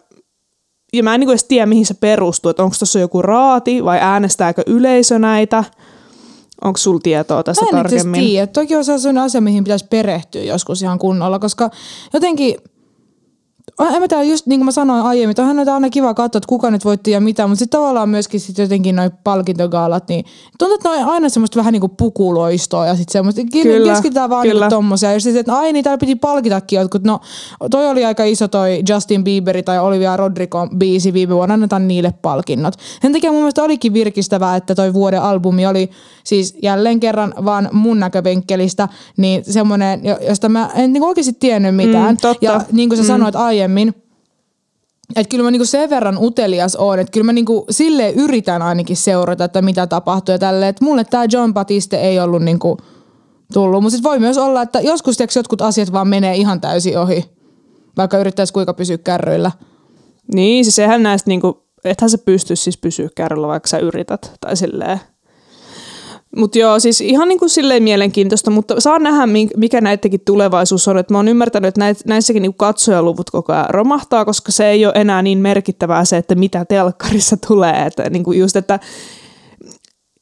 [0.94, 2.50] Ja mä en niin kuin edes tiedä, mihin se perustuu.
[2.50, 5.64] Että onko tuossa joku raati vai äänestääkö yleisö näitä?
[6.64, 8.22] Onko sulla tietoa tästä Mä en tarkemmin?
[8.22, 8.48] tiedä.
[8.48, 11.70] Toki on sellainen asia, mihin pitäisi perehtyä joskus ihan kunnolla, koska
[12.14, 12.56] jotenkin
[13.80, 16.38] en mä tiedä, just niin kuin mä sanoin aiemmin, että onhan näitä aina kiva katsoa,
[16.38, 20.26] että kuka nyt voitti ja mitä, mutta sitten tavallaan myöskin sit jotenkin noin palkintogaalat, niin
[20.60, 24.30] tuntuu, että ne on aina semmoista vähän niin kuin pukuloistoa ja sitten semmoista, Kyllä, keskitytään
[24.30, 24.66] vaan kyllä.
[24.66, 25.14] niin tommosia.
[25.14, 27.20] Ja sitten, että ai niin, täällä piti palkitakin jotkut, no
[27.72, 32.14] toi oli aika iso toi Justin Bieberi tai Olivia Rodrigo biisi viime vuonna, annetaan niille
[32.22, 32.74] palkinnot.
[33.02, 35.90] Sen takia mun mielestä olikin virkistävää, että toi vuoden albumi oli
[36.24, 41.76] siis jälleen kerran vaan mun näköpenkkelistä, niin semmoinen, jo- josta mä en niin oikeasti tiennyt
[41.76, 42.14] mitään.
[42.14, 42.46] Mm, totta.
[42.46, 43.08] Ja niin kuin sä mm.
[43.08, 43.94] sanoit aiemmin,
[45.16, 48.98] että kyllä mä niinku sen verran utelias oon, että kyllä mä niinku silleen yritän ainakin
[48.98, 50.70] seurata, että mitä tapahtuu ja tälleen.
[50.70, 52.78] Että mulle tämä John Batiste ei ollut niinku
[53.54, 53.84] tullut.
[53.84, 57.26] Mutta voi myös olla, että joskus tiiäks, jotkut asiat vaan menee ihan täysin ohi,
[57.98, 59.52] vaikka yrittäisi kuinka pysyä kärryillä.
[60.34, 64.32] Niin, siis eihän näistä niinku, ethän sä pysty siis pysyä kärryllä, vaikka sä yrität.
[64.42, 65.00] Tai silleen.
[66.38, 70.88] Mutta joo, siis ihan niin kuin silleen mielenkiintoista, mutta saa nähdä, mi- mikä näidenkin tulevaisuus
[70.88, 70.98] on.
[70.98, 74.86] Et mä oon ymmärtänyt, että näit, näissäkin niin katsojaluvut koko ajan romahtaa, koska se ei
[74.86, 77.86] ole enää niin merkittävää se, että mitä telkkarissa tulee.
[77.86, 78.80] Että niin kuin just, että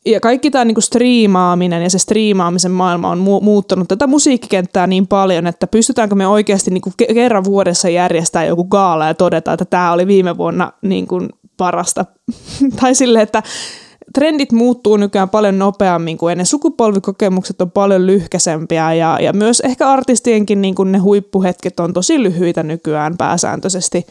[0.06, 5.08] ja kaikki tämä niinku striimaaminen ja se striimaamisen maailma on mu- muuttanut tätä musiikkikenttää niin
[5.08, 9.66] paljon, että pystytäänkö me oikeasti niinku ke- kerran vuodessa järjestää joku gaala ja todeta, että
[9.66, 12.06] tämä oli viime vuonna niinku parasta.
[12.82, 13.44] tai silleen, että
[14.14, 16.46] trendit muuttuu nykyään paljon nopeammin kuin ennen.
[16.46, 22.24] Sukupolvikokemukset on paljon lyhkäsempiä ja, ja myös ehkä artistienkin niin kuin ne huippuhetket on tosi
[22.24, 24.06] lyhyitä nykyään pääsääntöisesti.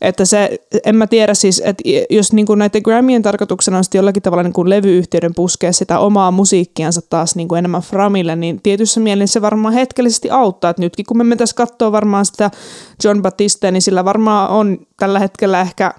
[0.00, 4.22] Että se, en mä tiedä siis, että jos niin kuin näiden Grammien tarkoituksena on jollakin
[4.22, 9.00] tavalla niin kuin levyyhtiöiden puskea sitä omaa musiikkiansa taas niin kuin enemmän framille, niin tietyssä
[9.00, 10.70] mielessä se varmaan hetkellisesti auttaa.
[10.70, 12.50] Että nytkin kun me mentäisiin katsoa varmaan sitä
[13.04, 15.94] John Batiste, niin sillä varmaan on tällä hetkellä ehkä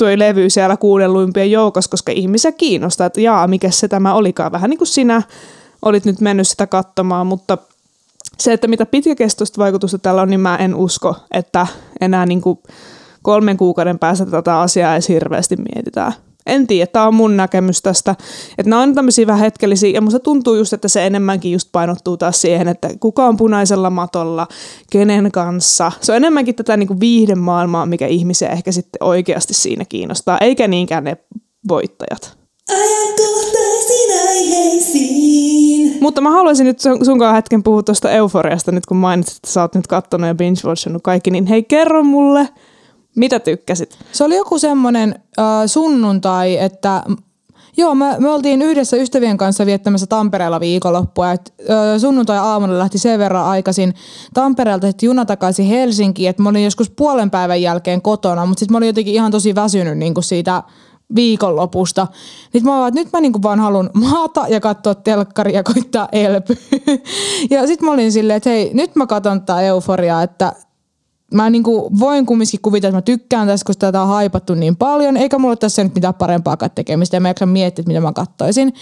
[0.00, 4.52] tuo levy siellä kuunnelluimpien joukossa, koska ihmisiä kiinnostaa, että jaa, mikä se tämä olikaan.
[4.52, 5.22] Vähän niin kuin sinä
[5.82, 7.58] olit nyt mennyt sitä katsomaan, mutta
[8.38, 11.66] se, että mitä pitkäkestoista vaikutusta tällä on, niin mä en usko, että
[12.00, 12.58] enää niin kuin
[13.22, 16.12] kolmen kuukauden päästä tätä asiaa edes hirveästi mietitään.
[16.46, 18.14] En tiedä, tämä on mun näkemys tästä.
[18.58, 22.16] Että nämä on tämmöisiä vähän hetkellisiä, ja musta tuntuu just, että se enemmänkin just painottuu
[22.16, 24.46] taas siihen, että kuka on punaisella matolla,
[24.92, 25.92] kenen kanssa.
[26.00, 31.04] Se on enemmänkin tätä niinku viihdemaailmaa, mikä ihmisiä ehkä sitten oikeasti siinä kiinnostaa, eikä niinkään
[31.04, 31.16] ne
[31.68, 32.38] voittajat.
[32.68, 35.98] Ajankohtaisiin aiheisiin.
[36.00, 39.60] Mutta mä haluaisin nyt sun- sunkaan hetken puhua tuosta euforiasta, nyt kun mainitsit, että sä
[39.60, 42.48] oot nyt kattonut ja binge-watchannut kaikki, niin hei kerro mulle,
[43.16, 43.98] mitä tykkäsit?
[44.12, 47.02] Se oli joku semmoinen äh, sunnuntai, että
[47.76, 51.32] Joo, me, me oltiin yhdessä ystävien kanssa viettämässä Tampereella viikonloppua.
[51.32, 53.94] Et, ö, sunnuntai-aamulla lähti sen verran aikaisin
[54.34, 58.72] Tampereelta sitten juna takaisin Helsinkiin, että mä olin joskus puolen päivän jälkeen kotona, mutta sitten
[58.72, 60.62] mä olin jotenkin ihan tosi väsynyt kuin siitä
[61.14, 62.06] viikonlopusta.
[62.54, 66.56] Nyt mä, vaan, nyt mä niinku vaan haluan maata ja katsoa telkkaria ja koittaa elpyä.
[67.50, 70.52] ja sitten mä olin silleen, että hei, nyt mä katson tätä euforiaa, että
[71.34, 75.16] mä niinku voin kumminkin kuvitella, että mä tykkään tästä, koska tätä on haipattu niin paljon,
[75.16, 78.74] eikä mulla ole tässä nyt mitään parempaakaan tekemistä, ja mä jaksa miettiä, mitä mä kattoisin.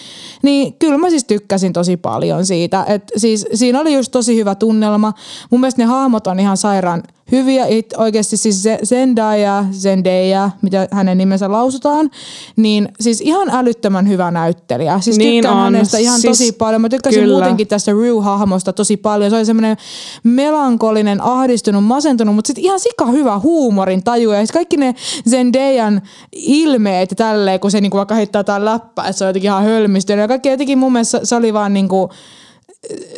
[0.42, 2.84] Niin kyllä mä siis tykkäsin tosi paljon siitä.
[2.88, 5.12] Et siis siinä oli just tosi hyvä tunnelma.
[5.50, 7.66] Mun mielestä ne hahmot on ihan sairaan hyviä.
[7.66, 12.10] It, oikeasti siis Zendaya, Zendaya, mitä hänen nimensä lausutaan,
[12.56, 15.00] niin siis ihan älyttömän hyvä näyttelijä.
[15.00, 15.62] Siis Niin tykkään on.
[15.62, 16.80] hänestä ihan Siis tosi paljon.
[16.80, 17.34] Mä tykkäsin kyllä.
[17.34, 19.30] muutenkin tästä Rue-hahmosta tosi paljon.
[19.30, 19.76] Se oli semmoinen
[20.24, 24.30] melankolinen, ahdistunut, masentunut, mutta sitten ihan sika hyvä huumorin taju.
[24.30, 24.94] Ja sit kaikki ne
[25.30, 29.48] Zendayan ilmeet ja tälleen, kun se niinku vaikka heittää jotain läppää, että se on jotenkin
[29.48, 30.22] ihan hölmistynyt.
[30.22, 32.10] Ja kaikki jotenkin mun mielestä se oli vaan niinku,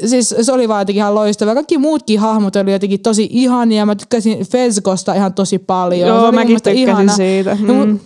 [0.07, 1.55] siis se oli vaan jotenkin ihan loistava.
[1.55, 3.87] Kaikki muutkin hahmot oli jotenkin tosi ihania.
[3.87, 6.09] Mä tykkäsin Fezgosta ihan tosi paljon.
[6.09, 7.13] se Joo, oli mäkin tykkäsin ihana.
[7.13, 7.57] siitä.
[7.61, 7.99] No, Mm.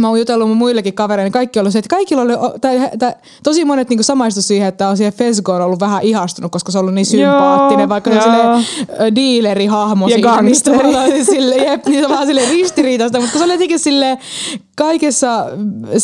[0.00, 3.12] mä oon jutellut mun muillekin kavereille, niin kaikki ollut se, että kaikilla oli, tai, tai,
[3.42, 6.80] tosi monet niin samaistui siihen, että on siihen Fesgoon ollut vähän ihastunut, koska se on
[6.80, 8.60] ollut niin sympaattinen, Joo, vaikka se on joo.
[8.60, 8.66] silleen,
[9.00, 11.24] ö, dealerihahmo Ja siinä, niin se gangsteri.
[11.24, 14.18] sille, jep, niin se on vähän silleen ristiriitaista, mutta se oli jotenkin silleen
[14.78, 15.46] kaikessa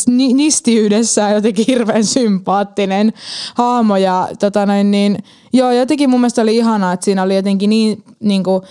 [0.07, 3.13] ni- nistiydessä jotenkin hirveän sympaattinen
[3.55, 5.17] hahmo ja tota noin, niin
[5.55, 8.61] Joo, jotenkin mun mielestä oli ihanaa, että siinä oli jotenkin niin, niin kuin,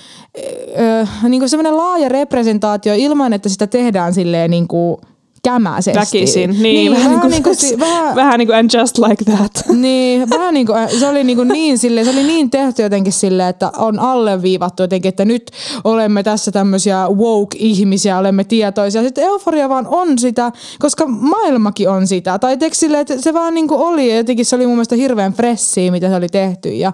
[0.78, 4.96] öö, niin kuin semmoinen laaja representaatio ilman, että sitä tehdään silleen niin kuin
[5.44, 6.00] kämäisesti.
[6.00, 6.50] Väkisin.
[6.50, 9.24] Niin, niin vähän, niin kuin, niin kuin, si- vähän, vähän niin kuin and just like
[9.24, 9.64] that.
[9.82, 13.12] niin, vähän niin kuin, se oli niin, kuin niin, sille, se oli niin tehty jotenkin
[13.12, 15.50] silleen, että on alleviivattu jotenkin, että nyt
[15.84, 19.02] olemme tässä tämmöisiä woke-ihmisiä, olemme tietoisia.
[19.02, 22.38] Sitten euforia vaan on sitä, koska maailmakin on sitä.
[22.38, 25.32] Tai silleen, että se vaan niin kuin oli ja jotenkin se oli mun mielestä hirveän
[25.32, 26.92] fressiä, mitä se oli tehty ja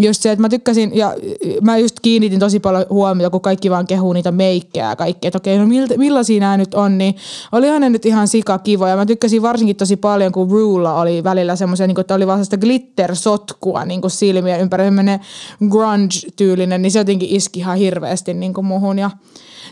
[0.00, 1.14] just se, että mä tykkäsin ja
[1.62, 5.36] mä just kiinnitin tosi paljon huomiota, kun kaikki vaan kehuu niitä meikkejä ja kaikkea, että
[5.36, 7.14] okei, no miltä, millaisia nämä nyt on, niin
[7.52, 8.96] olihan ne nyt ihan sika kivoja.
[8.96, 12.66] Mä tykkäsin varsinkin tosi paljon, kun Rula oli välillä semmoisia, niin että oli vaan sellaista
[12.66, 15.20] glitter-sotkua niin kuin silmien ympäri, semmoinen
[15.68, 19.10] grunge-tyylinen, niin se jotenkin iski ihan hirveästi niin kuin muhun ja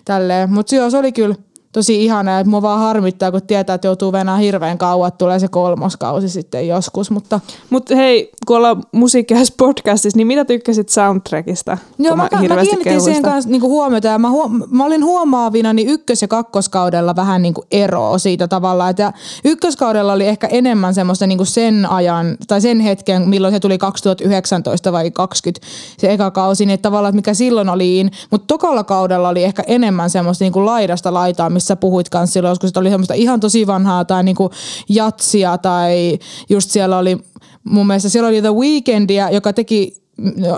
[0.04, 0.52] tälleen.
[0.52, 1.34] Mutta se oli kyllä
[1.78, 5.38] tosi ihana, että mua vaan harmittaa, kun tietää, että joutuu venää hirveän kauan, että tulee
[5.38, 11.78] se kolmoskausi sitten joskus, mutta Mutta hei, kun ollaan musiikkias podcastissa, niin mitä tykkäsit soundtrackista?
[11.98, 15.72] Joo, mä, mä, mä kiinnitin siihen kanssa niinku huomiota ja mä, huom- mä olin huomaavina
[15.72, 18.90] niin ykkös- ja kakkoskaudella vähän niinku eroa siitä tavallaan.
[18.90, 19.12] Että
[19.44, 24.92] ykköskaudella oli ehkä enemmän semmoista niinku sen ajan tai sen hetken, milloin se tuli 2019
[24.92, 25.66] vai 20
[25.98, 28.06] se eka kausi, niin että tavallaan, että mikä silloin oli.
[28.30, 32.76] Mutta tokalla kaudella oli ehkä enemmän semmoista niinku laidasta laitaa, missä puhuit kanssa silloin, joskus
[32.76, 34.50] oli semmoista ihan tosi vanhaa tai niinku
[34.88, 37.18] jatsia tai just siellä oli
[37.64, 40.08] mun mielestä siellä oli The Weekendia, joka teki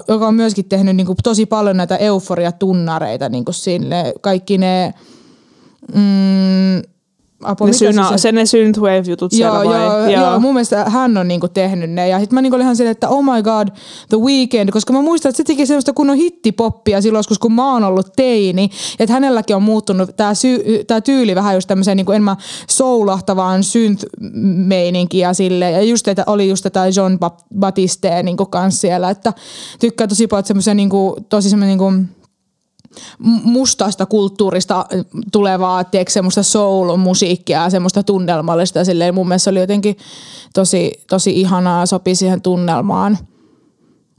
[0.09, 4.95] joka on myöskin tehnyt niin kuin, tosi paljon näitä euforia-tunnareita, niin kuin sille, kaikki ne,
[5.95, 6.83] mm,
[7.45, 9.81] Apua, Ne, syna, se- se, ne synthwave-jutut siellä Joo, vai?
[9.85, 10.09] joo, joo.
[10.31, 12.09] joo, mun mielestä hän on niinku tehnyt ne.
[12.09, 13.69] Ja sit mä niinku olin ihan silleen, että oh my god,
[14.09, 17.73] The Weeknd, koska mä muistan, että se teki semmoista kunnon hittipoppia silloin joskus, kun mä
[17.73, 18.71] oon ollut teini.
[18.99, 22.37] Että hänelläkin on muuttunut tää, sy- tää tyyli vähän just tämmöiseen niinku enemmän
[22.69, 25.75] soulahtavaan synth-meininkiin ja silleen.
[25.75, 29.33] Ja just, että oli just tätä John Bap- Batiste niinku kanssa siellä, että
[29.81, 32.15] tykkää tosi paljon semmoisen niinku, tosi semmoinen niinku,
[33.45, 34.87] mustasta kulttuurista
[35.33, 38.85] tulevaa, tiedätkö, semmoista soul-musiikkia ja semmoista tunnelmallista.
[38.85, 39.97] Silleen mun mielestä se oli jotenkin
[40.55, 43.19] tosi, tosi ihanaa sopi siihen tunnelmaan.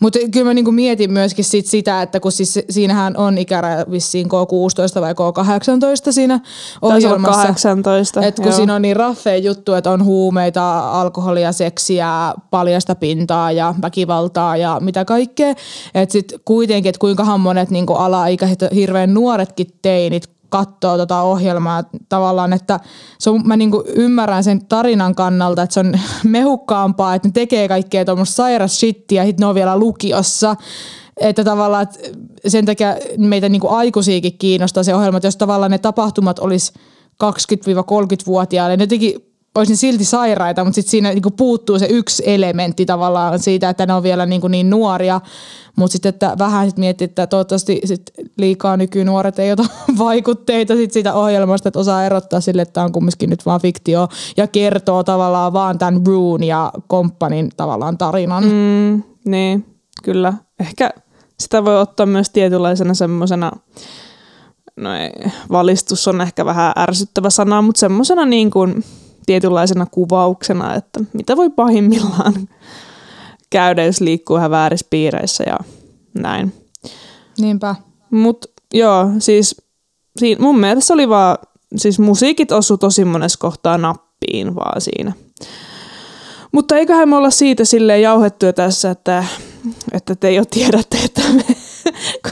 [0.01, 4.27] Mutta kyllä mä niinku mietin myöskin sit sitä, että kun siis siinähän on ikäraja vissiin
[4.27, 6.39] K16 vai K18 siinä
[6.81, 7.41] Taisi ohjelmassa.
[7.41, 8.21] 18.
[8.21, 8.55] Et kun joo.
[8.55, 14.77] siinä on niin raffeja juttu, että on huumeita, alkoholia, seksiä, paljasta pintaa ja väkivaltaa ja
[14.79, 15.53] mitä kaikkea.
[15.93, 22.53] Että sitten kuitenkin, että kuinkahan monet niinku alaikäiset, hirveän nuoretkin teinit katsoo tota ohjelmaa tavallaan,
[22.53, 22.79] että
[23.19, 27.67] se on, mä niinku ymmärrän sen tarinan kannalta, että se on mehukkaampaa, että ne tekee
[27.67, 30.55] kaikkea tuommoista sairas shittiä ja sitten ne on vielä lukiossa.
[31.17, 31.99] Että tavallaan että
[32.47, 36.73] sen takia meitä niinku aikuisiakin kiinnostaa se ohjelma, että jos tavallaan ne tapahtumat olisi
[37.23, 43.39] 20-30-vuotiaille, ne jotenkin olisi silti sairaita, mutta sitten siinä niinku puuttuu se yksi elementti tavallaan
[43.39, 45.21] siitä, että ne on vielä niinku niin nuoria.
[45.75, 48.01] Mutta sitten että vähän sit miettii, että toivottavasti sit
[48.37, 49.65] liikaa nykynuoret ei ota
[49.97, 54.07] vaikutteita sit siitä ohjelmasta, että osaa erottaa sille, että tämä on kumminkin nyt vaan fiktio
[54.37, 58.43] ja kertoo tavallaan vaan tämän Rune ja komppanin tavallaan tarinan.
[58.43, 59.65] Mm, niin,
[60.03, 60.33] kyllä.
[60.59, 60.89] Ehkä
[61.39, 63.51] sitä voi ottaa myös tietynlaisena semmoisena,
[64.75, 65.11] no ei,
[65.51, 68.83] valistus on ehkä vähän ärsyttävä sana, mutta semmoisena niin kuin
[69.25, 72.33] tietynlaisena kuvauksena, että mitä voi pahimmillaan
[73.49, 75.57] käydä, jos liikkuu ihan väärissä piireissä ja
[76.13, 76.53] näin.
[77.39, 77.75] Niinpä.
[78.11, 79.55] Mutta joo, siis
[80.19, 81.37] siinä, mun mielestä se oli vaan,
[81.75, 85.13] siis musiikit osu tosi monessa kohtaa nappiin vaan siinä.
[86.51, 89.25] Mutta eiköhän me olla siitä silleen jauhettuja tässä, että,
[89.91, 91.43] että te jo tiedätte, että, me,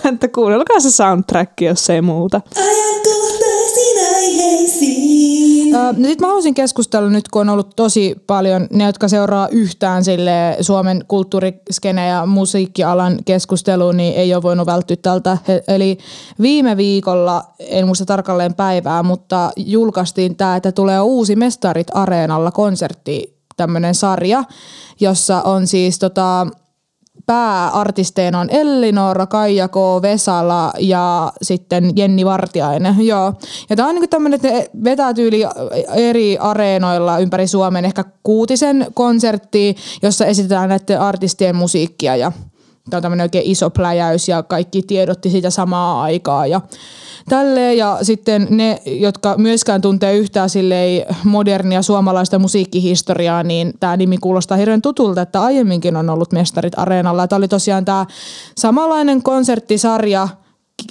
[0.13, 2.41] että kuunnelkaa se soundtrack, jos ei muuta.
[2.55, 5.38] Ajankohtaisiin aiheisiin.
[5.71, 10.03] No sit mä haluaisin keskustella nyt, kun on ollut tosi paljon ne, jotka seuraa yhtään
[10.03, 15.37] sille Suomen kulttuuriskene ja musiikkialan keskustelua, niin ei ole voinut välttyä tältä.
[15.67, 15.97] Eli
[16.41, 23.39] viime viikolla, en muista tarkalleen päivää, mutta julkaistiin tämä, että tulee uusi Mestarit Areenalla konsertti,
[23.57, 24.43] tämmöinen sarja,
[24.99, 26.47] jossa on siis tota,
[27.29, 32.95] pääartisteina on Ellinora, Kaija K, Vesala ja sitten Jenni Vartiainen.
[33.05, 33.33] Joo.
[33.69, 35.43] Ja tämä on niinku tämmöinen, että ne vetää tyyli
[35.95, 42.31] eri areenoilla ympäri Suomen ehkä kuutisen konserttia, jossa esitetään näiden artistien musiikkia ja
[42.89, 46.61] tämä on tämmöinen oikein iso pläjäys ja kaikki tiedotti siitä samaa aikaa ja
[47.29, 47.77] tälleen.
[47.77, 54.57] Ja sitten ne, jotka myöskään tuntee yhtään silleen modernia suomalaista musiikkihistoriaa, niin tämä nimi kuulostaa
[54.57, 57.27] hirveän tutulta, että aiemminkin on ollut Mestarit Areenalla.
[57.27, 58.05] Tämä oli tosiaan tämä
[58.57, 60.27] samanlainen konserttisarja,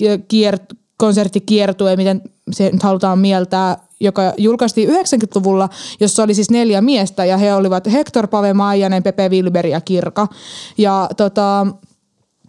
[0.02, 5.68] kier- konserttikiertue, miten se nyt halutaan mieltää, joka julkaistiin 90-luvulla,
[6.00, 10.28] jossa oli siis neljä miestä ja he olivat Hector Pave Maijanen, Pepe Wilber ja Kirka.
[10.78, 11.66] Ja tota,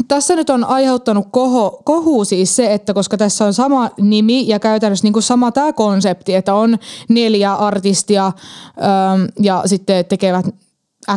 [0.08, 4.60] tässä nyt on aiheuttanut koho, kohu siis se, että koska tässä on sama nimi ja
[4.60, 6.78] käytännössä niin kuin sama tämä konsepti, että on
[7.10, 10.46] neljä artistia äm, ja sitten tekevät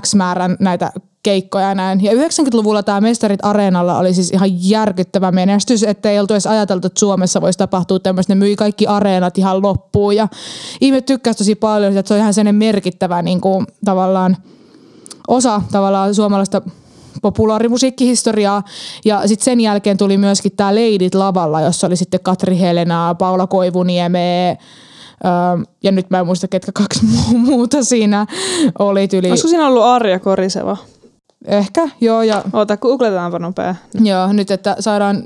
[0.01, 0.93] X määrän näitä
[1.23, 2.05] keikkoja ja näin.
[2.05, 6.87] Ja 90-luvulla tämä Mestarit Areenalla oli siis ihan järkyttävä menestys, että ei oltu edes ajateltu,
[6.87, 8.35] että Suomessa voisi tapahtua tämmöistä.
[8.35, 10.29] Ne myi kaikki areenat ihan loppuun ja
[10.81, 14.37] ihmiset tykkäsivät tosi paljon, että se on ihan sellainen merkittävä niin kuin, tavallaan
[15.29, 16.63] osa tavallaan suomalaista
[17.23, 18.63] populaarimusiikkihistoriaa.
[19.05, 23.47] Ja sitten sen jälkeen tuli myöskin tämä Leidit lavalla, jossa oli sitten Katri Helena, Paula
[23.47, 28.27] Koivuniemeä, öö, ja nyt mä en muista, ketkä kaksi muu- muuta siinä
[28.79, 29.31] oli tyli.
[29.31, 30.77] Olisiko siinä ollut Arja Koriseva?
[31.47, 33.75] Ehkä, joo, ja Oota, googletaanpa nopea.
[34.01, 35.23] Joo, nyt että saadaan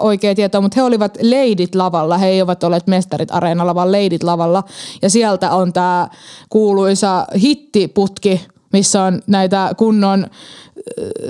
[0.00, 4.64] oikea tietoa, mutta he olivat Leidit lavalla, he eivät olleet mestarit areenalla, vaan Leidit lavalla.
[5.02, 6.08] Ja sieltä on tämä
[6.48, 10.26] kuuluisa hittiputki, missä on näitä kunnon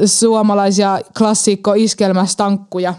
[0.05, 2.95] suomalaisia klassikko-iskelmästankkuja,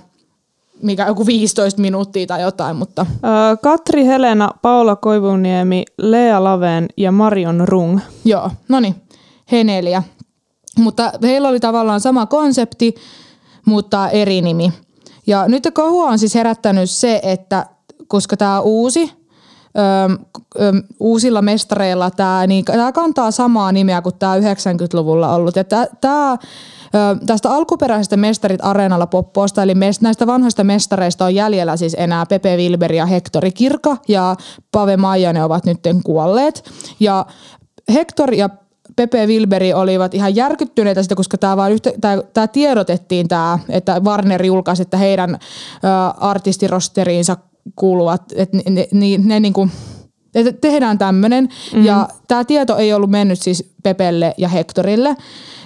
[0.81, 3.05] mikä joku 15 minuuttia tai jotain, mutta
[3.61, 7.99] Katri Helena, Paula Koivuniemi, Lea Laveen ja Marion Rung.
[8.25, 8.95] Joo, no niin,
[9.51, 10.03] he neljä.
[10.79, 12.95] Mutta heillä oli tavallaan sama konsepti,
[13.65, 14.73] mutta eri nimi.
[15.27, 17.65] Ja nyt kohua on siis herättänyt se, että
[18.07, 19.18] koska tämä uusi
[19.79, 20.17] ö,
[20.61, 25.55] ö, uusilla mestareilla tämä, niin kantaa samaa nimeä kuin tämä 90-luvulla ollut.
[25.55, 26.37] Ja tämä, tämä
[27.25, 32.93] Tästä alkuperäisestä mestarit areenalla poppoosta, eli näistä vanhoista mestareista on jäljellä siis enää Pepe Wilber
[32.93, 34.35] ja Hektori Kirka ja
[34.71, 36.71] Pave Maijanen ovat nyt kuolleet.
[36.99, 37.25] Ja
[37.93, 38.49] Hektor ja
[38.95, 43.99] Pepe Wilberi olivat ihan järkyttyneitä sitä, koska tämä, vaan yhtä, tämä, tämä tiedotettiin, tämä, että
[43.99, 45.39] Warner julkaisi, että heidän ä,
[46.07, 47.37] artistirosteriinsa
[47.75, 49.71] kuuluvat, että ne, ne, ne, ne niin kuin,
[50.35, 51.43] että tehdään tämmöinen.
[51.43, 51.85] Mm-hmm.
[51.85, 55.15] Ja tämä tieto ei ollut mennyt siis Pepelle ja Hektorille.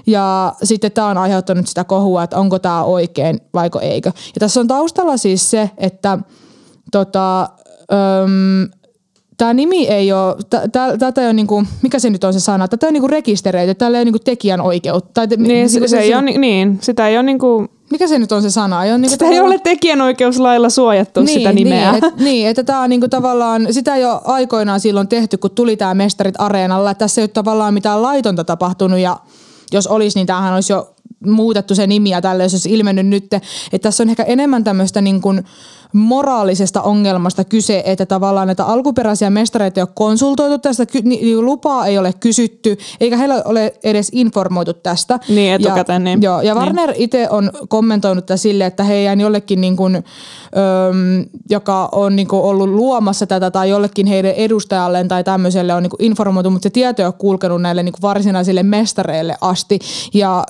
[0.07, 4.11] Ja sitten tämä on aiheuttanut sitä kohua, että onko tämä oikein vaiko eikö.
[4.35, 6.19] Ja tässä on taustalla siis se, että
[6.91, 7.41] tota,
[7.91, 8.69] öm,
[9.37, 10.35] tämä nimi ei ole,
[10.99, 13.75] tätä ei ole niinku, mikä se nyt on se sana, tätä ei ole niinku rekisteröity,
[13.75, 15.21] täällä ei ole niinku tekijän oikeutta.
[15.37, 18.49] Niin, se, se, ei ole, niin, sitä ei ole niinku, mikä se nyt on se
[18.49, 18.85] sana?
[18.85, 21.91] Ei ole niinku sitä ei ole tekijänoikeuslailla suojattu niin, sitä nimeä.
[21.91, 25.51] Niin, et, niin, että tämä on niinku tavallaan, sitä ei ole aikoinaan silloin tehty, kun
[25.51, 26.93] tuli tämä Mestarit Areenalla.
[26.93, 29.17] Tässä ei ole tavallaan mitään laitonta tapahtunut ja
[29.71, 30.93] jos olisi, niin tämähän olisi jo
[31.25, 33.33] muutettu se nimi ja tälle, jos olisi ilmennyt nyt.
[33.33, 35.43] Että tässä on ehkä enemmän tämmöistä niin kuin,
[35.93, 41.97] moraalisesta ongelmasta kyse, että tavallaan näitä alkuperäisiä mestareita ei ole konsultoitu tästä, niin lupaa ei
[41.97, 45.19] ole kysytty, eikä heillä ole edes informoitu tästä.
[45.29, 46.01] Niin, etukäteen.
[46.01, 46.21] Ja, niin.
[46.21, 47.01] Joo, ja Warner niin.
[47.01, 52.41] itse on kommentoinut tätä sille, että heidän jollekin, niin kuin, öm, joka on niin kuin
[52.41, 56.69] ollut luomassa tätä tai jollekin heidän edustajalleen tai tämmöiselle on niin kuin informoitu, mutta se
[56.69, 59.79] tieto ei ole kulkenut näille niin kuin varsinaisille mestareille asti.
[60.13, 60.43] Ja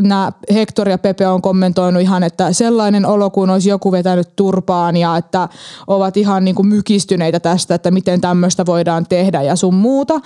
[0.00, 4.77] nämä Hector ja Pepe on kommentoinut ihan, että sellainen olo, kun olisi joku vetänyt turpaa
[4.78, 5.48] mukaan ja että
[5.86, 10.20] ovat ihan niin kuin mykistyneitä tästä, että miten tämmöistä voidaan tehdä ja sun muuta.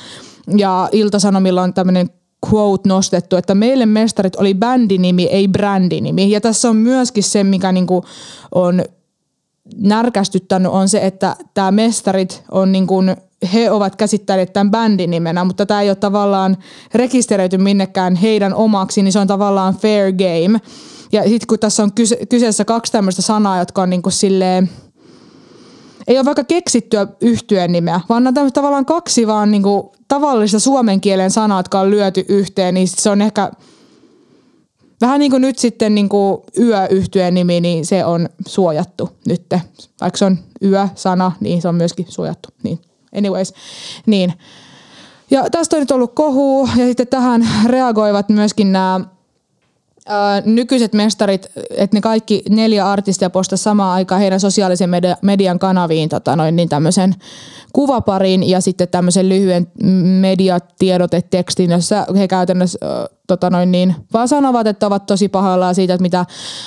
[0.57, 2.11] Ja Iltasanomilla on tämmöinen
[2.50, 6.30] quote nostettu, että meille mestarit oli bändinimi, ei brändinimi.
[6.30, 8.03] Ja tässä on myöskin se, mikä niin kuin
[8.55, 8.82] on
[9.76, 13.16] närkästyttänyt, on se, että tämä mestarit on niin kuin,
[13.53, 16.57] he ovat käsittäneet tämän bändin nimenä, mutta tämä ei ole tavallaan
[16.94, 20.61] rekisteröity minnekään heidän omaksi, niin se on tavallaan fair game.
[21.13, 24.71] Ja sitten kun tässä on kyse, kyseessä kaksi tämmöistä sanaa, jotka on niin kuin silleen,
[26.07, 31.01] ei ole vaikka keksittyä yhtyeen nimeä, vaan on tavallaan kaksi vaan niin kuin tavallista suomen
[31.01, 33.51] kielen sanaa, jotka on lyöty yhteen, niin se on ehkä
[35.01, 39.47] vähän niin kuin nyt sitten niin kuin yöyhtyeen nimi, niin se on suojattu nyt.
[40.01, 42.49] Vaikka se on yö-sana, niin se on myöskin suojattu.
[42.63, 42.79] Niin.
[43.17, 43.55] Anyways,
[44.07, 44.33] niin.
[45.31, 49.01] Ja tästä on nyt ollut kohu ja sitten tähän reagoivat myöskin nämä
[50.44, 54.90] nykyiset mestarit, että ne kaikki neljä artistia posta samaan aikaan heidän sosiaalisen
[55.22, 57.14] median kanaviin tota noin, niin tämmöisen
[57.72, 59.66] kuvaparin ja sitten tämmöisen lyhyen
[60.20, 62.78] mediatiedotetekstin, jossa he käytännössä
[63.27, 66.27] tota noin niin, vaan sanovat, että ovat tosi pahoillaan siitä, että mitä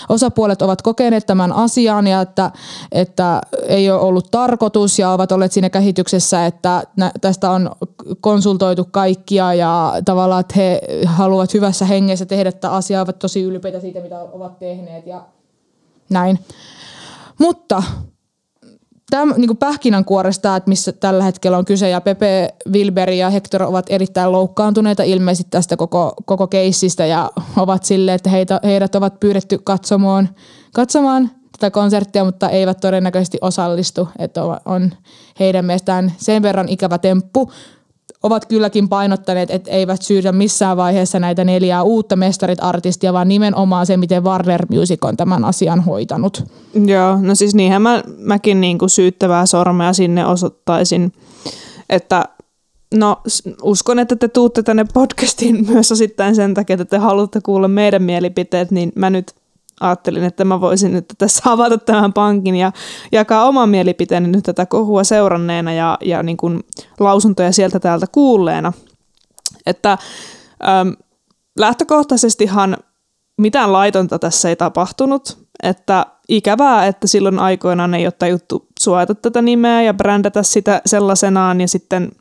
[0.10, 2.52] osapuolet ovat kokeneet tämän asian ja että,
[2.92, 6.84] että ei ole ollut tarkoitus ja ovat olleet siinä kehityksessä, että
[7.22, 7.72] tästä on
[8.20, 13.80] konsultoitu kaikkia ja tavallaan, että he haluavat hyvässä hengessä tehdä tätä asiaa, ovat tosi ylpeitä
[13.80, 15.26] siitä, mitä ovat tehneet ja
[16.10, 16.40] näin.
[17.40, 17.84] Mutta
[19.10, 23.86] tämä niin pähkinänkuoresta, että missä tällä hetkellä on kyse, ja Pepe, Wilberi ja Hector ovat
[23.90, 29.58] erittäin loukkaantuneita ilmeisesti tästä koko, koko keissistä, ja ovat silleen, että heitä, heidät ovat pyydetty
[29.64, 30.30] katsomaan,
[30.74, 34.92] katsomaan tätä konserttia, mutta eivät todennäköisesti osallistu, että on
[35.40, 37.52] heidän mielestään sen verran ikävä temppu,
[38.24, 43.98] ovat kylläkin painottaneet, että eivät syytä missään vaiheessa näitä neljää uutta mestarit-artistia, vaan nimenomaan se,
[43.98, 46.44] miten Warner Music on tämän asian hoitanut.
[46.86, 51.14] Joo, no siis niinhän mä, mäkin niinku syyttävää sormea sinne osoittaisin,
[51.90, 52.26] että
[52.94, 53.22] No
[53.64, 58.04] uskon, että te tuutte tänne podcastiin myös osittain sen takia, että te haluatte kuulla meidän
[58.04, 59.32] mielipiteet, niin mä nyt
[59.80, 62.72] ajattelin, että mä voisin nyt tässä avata tämän pankin ja
[63.12, 66.64] jakaa oman mielipiteeni nyt tätä kohua seuranneena ja, ja niin kuin
[67.00, 68.74] lausuntoja sieltä täältä kuulleena.
[69.66, 70.94] Että äm,
[71.60, 72.78] lähtökohtaisestihan
[73.38, 79.42] mitään laitonta tässä ei tapahtunut, että ikävää, että silloin aikoinaan ei ole tajuttu suojata tätä
[79.42, 82.12] nimeä ja brändätä sitä sellaisenaan ja sitten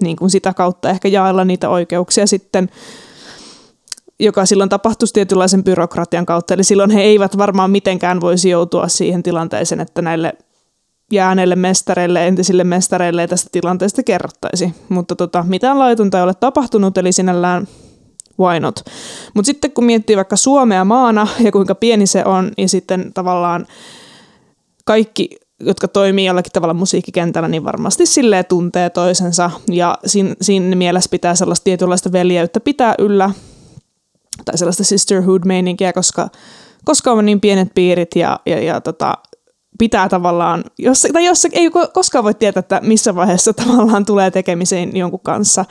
[0.00, 2.70] niin kuin sitä kautta ehkä jaella niitä oikeuksia sitten
[4.20, 6.54] joka silloin tapahtuisi tietynlaisen byrokratian kautta.
[6.54, 10.32] Eli silloin he eivät varmaan mitenkään voisi joutua siihen tilanteeseen, että näille
[11.12, 14.74] jääneille mestareille, entisille mestareille tästä tilanteesta kerrottaisi.
[14.88, 17.68] Mutta tota, mitään laitonta ei ole tapahtunut, eli sinällään
[18.40, 18.80] why not.
[19.34, 23.66] Mutta sitten kun miettii vaikka Suomea maana ja kuinka pieni se on, ja sitten tavallaan
[24.84, 25.28] kaikki
[25.62, 29.50] jotka toimii jollakin tavalla musiikkikentällä, niin varmasti silleen tuntee toisensa.
[29.70, 33.30] Ja siinä, siinä mielessä pitää sellaista tietynlaista veljeyttä pitää yllä
[34.44, 36.28] tai sellaista sisterhood-meininkiä, koska,
[36.84, 39.18] koska on niin pienet piirit ja, ja, ja tota,
[39.78, 44.30] pitää tavallaan, jos, tai jos ei ko- koskaan voi tietää, että missä vaiheessa tavallaan tulee
[44.30, 45.64] tekemiseen jonkun kanssa,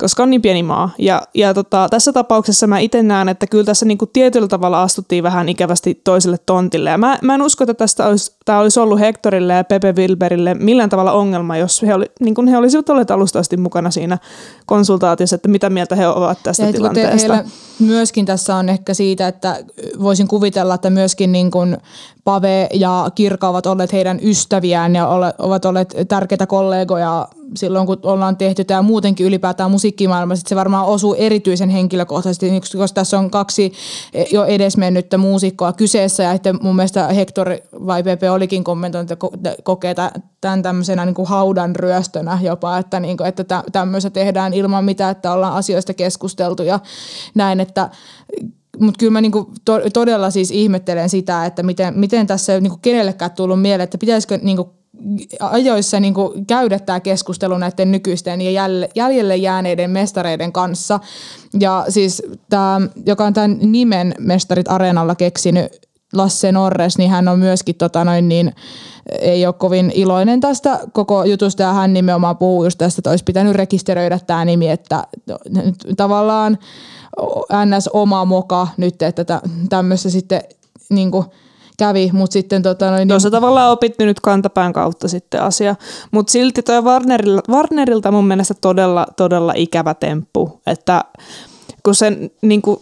[0.00, 0.90] koska on niin pieni maa.
[0.98, 5.22] Ja, ja tota, tässä tapauksessa mä itse näen, että kyllä tässä niinku tietyllä tavalla astuttiin
[5.22, 6.90] vähän ikävästi toiselle tontille.
[6.90, 10.54] Ja mä, mä en usko, että tästä olisi, tämä olisi ollut Hectorille ja Pepe Wilberille
[10.54, 14.18] millään tavalla ongelma, jos he, oli, niin he olisivat olleet alusta asti mukana siinä
[14.66, 17.16] konsultaatiossa, että mitä mieltä he ovat tästä Ja tilanteesta.
[17.34, 17.44] heillä
[17.78, 19.64] myöskin tässä on ehkä siitä, että
[20.02, 21.76] voisin kuvitella, että myöskin niin kuin
[22.24, 27.98] Pave ja Kirka ovat olleet heidän ystäviään ja ole- ovat olleet tärkeitä kollegoja silloin, kun
[28.02, 30.48] ollaan tehty tämä muutenkin ylipäätään musiikkimaailmassa.
[30.48, 33.72] Se varmaan osuu erityisen henkilökohtaisesti, koska tässä on kaksi
[34.32, 37.48] jo edesmennyttä muusikkoa kyseessä ja että mun mielestä Hector
[37.86, 42.78] vai Pepe olikin kommentoinut, että ko- kokee tä- tämän tämmöisenä niin kuin haudan ryöstönä jopa,
[42.78, 46.80] että, niin kuin, että tä- tämmöistä tehdään ilman mitään, että ollaan asioista keskusteltu ja
[47.34, 47.90] näin, että
[48.80, 52.78] mutta kyllä mä niinku to, todella siis ihmettelen sitä, että miten, miten tässä ei niinku
[52.82, 54.81] kenellekään tullut mieleen, että pitäisikö niinku
[55.40, 58.50] ajoissa niinku käydä tämä keskustelu näiden nykyisten ja
[58.94, 61.00] jäljelle jääneiden mestareiden kanssa.
[61.60, 65.82] Ja siis tämä, joka on tämän nimen Mestarit Areenalla keksinyt,
[66.12, 68.52] Lasse Norres, niin hän on myöskin tota noin niin,
[69.20, 73.24] ei ole kovin iloinen tästä koko jutusta ja hän nimenomaan puhuu just tästä, että olisi
[73.24, 75.04] pitänyt rekisteröidä tämä nimi, että
[75.48, 76.58] nyt tavallaan
[77.66, 77.88] ns.
[77.92, 80.42] oma moka nyt, että tä, tämmöistä sitten
[80.90, 81.10] niin
[81.78, 85.74] kävi, mutta sitten tota noin, niin, Tuossa tavallaan opit nyt kantapään kautta sitten asia.
[86.10, 91.04] Mutta silti toi Warnerilta, Warnerilta mun mielestä todella, todella ikävä temppu, että
[91.82, 92.80] kun sen niin kuin,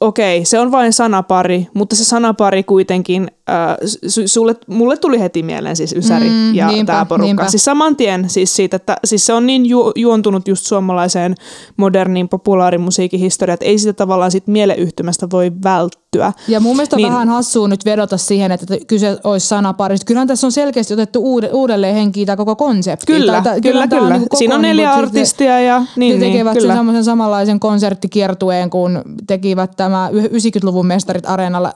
[0.00, 3.76] okei, se on vain sanapari, mutta se sanapari kuitenkin, äh,
[4.06, 7.26] su, sulle, mulle tuli heti mieleen siis Ysäri Mm, ja tämä porukka.
[7.26, 7.48] niinpä.
[7.48, 11.34] Siis saman tien siis siitä, että siis se on niin ju, juontunut just suomalaiseen
[11.76, 16.32] moderniin populaarimusiikin historiaan, että ei sitä tavallaan sit mieleyhtymästä voi välttyä.
[16.48, 17.04] Ja mun mielestä on Niin.
[17.04, 17.12] niin.
[17.12, 20.04] vähän hassua nyt vedota siihen, että kyse olisi sanaparista.
[20.04, 23.06] Kyllähän tässä on selkeästi otettu uude, uudelleen henkiin tämä koko konsepti.
[23.06, 24.18] Kyllä, Tää- kyllä, tää on kyllä.
[24.18, 26.68] niinku Siinä on neljä niinku, siis ne- artistia ja niin, niin tekevät kyllä.
[26.68, 31.72] sen semmoisen samanlaisen konserttikiertueen, kun tekivät tämä 90-luvun mestarit areenalla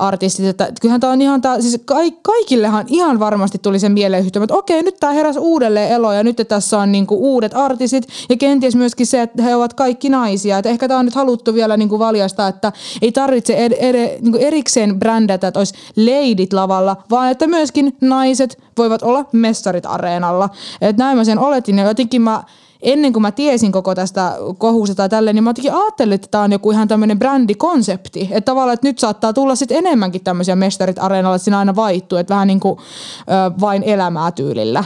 [0.00, 4.44] artistit, että kyllähän tämä on ihan, tää, siis ka- kaikillehan ihan varmasti tuli se mieleyhtymä,
[4.44, 8.36] että okei, nyt tämä heräsi uudelleen elo ja nyt tässä on niinku uudet artistit ja
[8.36, 11.76] kenties myöskin se, että he ovat kaikki naisia, että ehkä tämä on nyt haluttu vielä
[11.76, 12.72] niinku valjastaa, että
[13.02, 18.58] ei tarvitse ed- ed- niinku erikseen brändätä, että olisi leidit lavalla, vaan että myöskin naiset
[18.78, 20.48] voivat olla mestarit areenalla.
[20.80, 22.42] Että näin mä sen oletin ja jotenkin mä
[22.82, 26.44] ennen kuin mä tiesin koko tästä kohusta tai tälleen, niin mä jotenkin ajattelin, että tämä
[26.44, 28.28] on joku ihan tämmöinen brändikonsepti.
[28.30, 32.18] Että tavallaan, että nyt saattaa tulla sitten enemmänkin tämmöisiä mestarit areenalla, että siinä aina vaihtuu,
[32.18, 34.84] että vähän niin kuin ö, vain elämää tyylillä.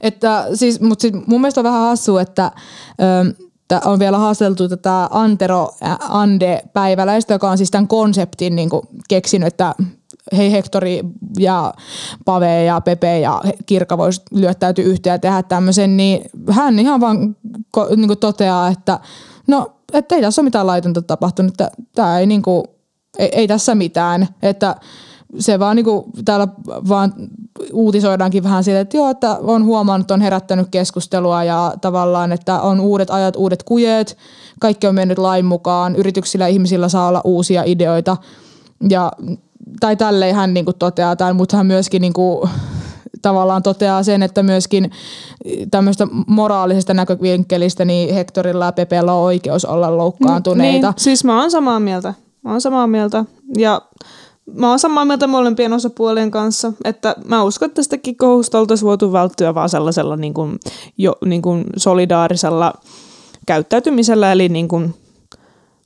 [0.00, 2.52] Että siis, mutta siis mun mielestä on vähän hassu, että
[3.00, 3.34] ö,
[3.84, 5.70] on vielä haasteltu tätä Antero
[6.08, 9.74] Ande päiväläistä, joka on siis tämän konseptin niin kuin keksinyt, että
[10.36, 11.02] hei Hektori
[11.38, 11.74] ja
[12.24, 17.36] Pave ja Pepe ja Kirka vois lyöttäytyä yhteen ja tehdä tämmöisen, niin hän ihan vaan
[17.96, 19.00] niin kuin toteaa, että
[19.46, 22.64] no, että ei tässä ole mitään laitonta tapahtunut, että tämä ei, niin kuin,
[23.18, 24.76] ei, ei tässä mitään, että
[25.38, 27.12] se vaan niinku täällä vaan
[27.72, 32.80] uutisoidaankin vähän siitä, että joo, että on huomannut, on herättänyt keskustelua ja tavallaan, että on
[32.80, 34.16] uudet ajat, uudet kujeet,
[34.60, 38.16] kaikki on mennyt lain mukaan, yrityksillä ihmisillä saa olla uusia ideoita.
[38.88, 39.12] Ja
[39.80, 42.48] tai tälleen hän niinku toteaa, tai, mutta hän myöskin niinku,
[43.22, 44.90] tavallaan toteaa sen, että myöskin
[45.70, 50.86] tämmöistä moraalisesta näkövinkkelistä niin Hektorilla ja Pepellä on oikeus olla loukkaantuneita.
[50.86, 52.14] Niin, siis mä oon samaa mieltä.
[52.42, 53.24] Mä oon samaa mieltä.
[53.58, 53.82] Ja
[54.54, 59.12] mä oon samaa mieltä molempien osapuolien kanssa, että mä uskon, että tästäkin kohusta oltaisiin voitu
[59.12, 60.58] välttyä vaan sellaisella niin kuin,
[60.98, 62.72] jo, niin kuin solidaarisella
[63.46, 64.94] käyttäytymisellä, eli niin kuin,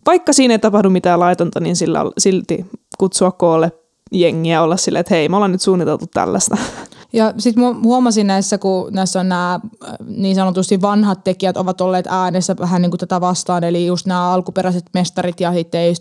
[0.07, 2.67] vaikka siinä ei tapahdu mitään laitonta, niin sillä silti
[2.99, 3.73] kutsua koolle
[4.13, 6.57] jengiä olla silleen, että hei, me ollaan nyt suunniteltu tällaista.
[7.13, 9.61] Ja sitten huomasin näissä, kun näissä on nämä
[10.07, 14.31] niin sanotusti vanhat tekijät ovat olleet äänessä vähän niin kuin tätä vastaan, eli just nämä
[14.31, 15.53] alkuperäiset mestarit ja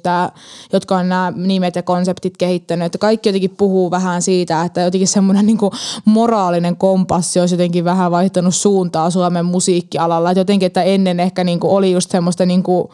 [0.04, 0.30] tämä,
[0.74, 5.08] jotka on nämä nimet ja konseptit kehittänyt, että kaikki jotenkin puhuu vähän siitä, että jotenkin
[5.08, 5.58] semmoinen niin
[6.06, 11.60] moraalinen kompassi olisi jotenkin vähän vaihtanut suuntaa Suomen musiikkialalla, että jotenkin, että ennen ehkä niin
[11.60, 12.90] kuin oli just semmoista niin kuin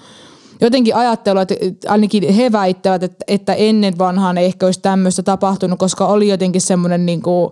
[0.61, 1.55] jotenkin ajattelua, että
[1.87, 6.61] ainakin he väittävät, että, että ennen vanhaan ei ehkä olisi tämmöistä tapahtunut, koska oli jotenkin
[6.61, 7.51] semmoinen niin kuin,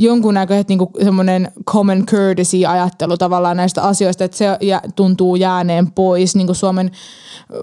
[0.00, 6.46] jonkunnäköinen niin semmoinen common courtesy-ajattelu tavallaan näistä asioista, että se jä, tuntuu jääneen pois niin
[6.46, 6.90] kuin Suomen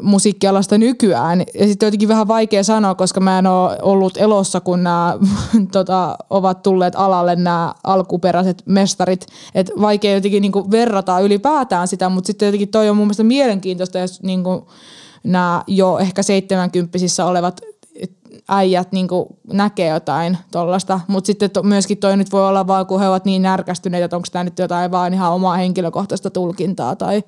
[0.02, 1.40] musiikkialasta nykyään.
[1.40, 5.18] Ja sitten jotenkin vähän vaikea sanoa, koska mä en ole ollut elossa, kun nämä
[5.72, 9.26] tota, ovat tulleet alalle nämä alkuperäiset mestarit.
[9.56, 13.24] Että vaikea jotenkin niin kuin verrata ylipäätään sitä, mutta sitten jotenkin toi on mun mielestä
[13.24, 14.62] mielenkiintoista, jos niin kuin
[15.24, 17.62] nämä jo ehkä 70 olevat
[18.50, 21.00] äijät niinku näkee jotain tollasta.
[21.08, 24.16] Mutta sitten to, myöskin toi nyt voi olla vaan, kun he ovat niin närkästyneitä, että
[24.16, 27.24] onko tämä nyt jotain vaan ihan omaa henkilökohtaista tulkintaa tai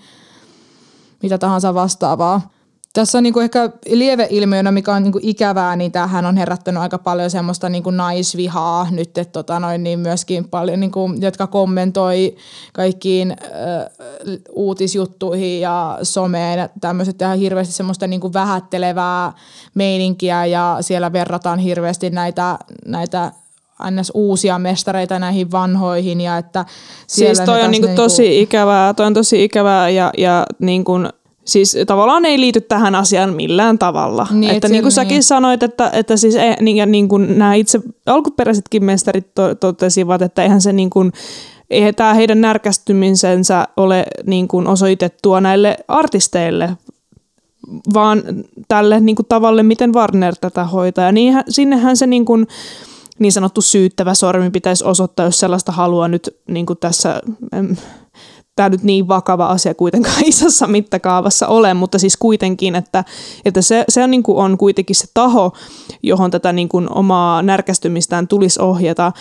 [1.23, 2.41] mitä tahansa vastaavaa.
[2.93, 7.29] Tässä on niinku ehkä lieveilmiönä, mikä on niinku ikävää, niin tämähän on herättänyt aika paljon
[7.29, 12.35] semmoista niinku naisvihaa nyt, että tota noin, niin myöskin paljon, niinku, jotka kommentoi
[12.73, 13.45] kaikkiin ö,
[14.51, 19.33] uutisjuttuihin ja someen tämmöiset ihan hirveästi semmoista niinku vähättelevää
[19.73, 23.31] meininkiä ja siellä verrataan hirveästi näitä, näitä
[23.91, 24.11] ns.
[24.13, 26.65] uusia mestareita näihin vanhoihin ja että
[27.07, 31.09] Siis toi on niinku tosi ikävää, toi on tosi ikävää ja, ja niin kuin,
[31.49, 34.27] siis tavallaan ei liity tähän asiaan millään tavalla.
[34.31, 35.23] Niin, et että niin kuin säkin niin.
[35.23, 40.21] sanoit, että, että siis ei, niin, ja niin kuin nämä itse alkuperäisetkin mestarit to, totesivat,
[40.21, 41.11] että eihän se niin kuin,
[41.69, 46.77] eihän tämä heidän närkästymisensä ole niin kuin osoitettua näille artisteille,
[47.93, 48.23] vaan
[48.67, 51.05] tälle niin kuin tavalle, miten Warner tätä hoitaa.
[51.05, 52.47] Ja niinhän, sinnehän se niin, kuin,
[53.19, 57.21] niin sanottu syyttävä sormi pitäisi osoittaa, jos sellaista haluaa nyt niin kuin tässä...
[58.59, 63.03] Tämä nyt niin vakava asia kuitenkaan isossa mittakaavassa ole, mutta siis kuitenkin, että,
[63.45, 65.53] että se, se on, niin kuin on kuitenkin se taho,
[66.03, 69.11] johon tätä niin kuin omaa närkästymistään tulisi ohjata,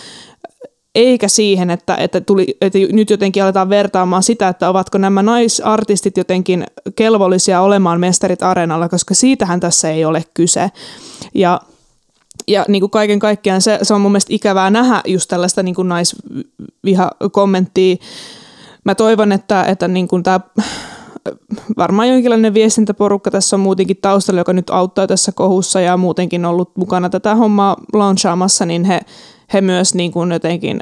[0.95, 6.17] eikä siihen, että, että, tuli, että nyt jotenkin aletaan vertaamaan sitä, että ovatko nämä naisartistit
[6.17, 6.65] jotenkin
[6.95, 10.71] kelvollisia olemaan mestarit areenalla, koska siitähän tässä ei ole kyse.
[11.35, 11.61] Ja
[12.47, 15.75] ja niin kuin kaiken kaikkiaan se, se on mun mielestä ikävää nähdä just tällaista niin
[15.75, 17.95] kuin naisvihakommenttia.
[18.89, 20.39] Mä toivon, että, että niin kuin tämä
[21.77, 26.77] varmaan jonkinlainen viestintäporukka tässä on muutenkin taustalla, joka nyt auttaa tässä kohussa ja muutenkin ollut
[26.77, 28.99] mukana tätä hommaa launchaamassa, niin he,
[29.53, 30.81] he myös niin kuin jotenkin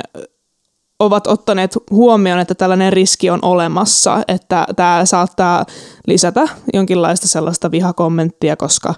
[1.00, 5.66] ovat ottaneet huomioon, että tällainen riski on olemassa, että tämä saattaa
[6.08, 8.94] lisätä jonkinlaista sellaista vihakommenttia, koska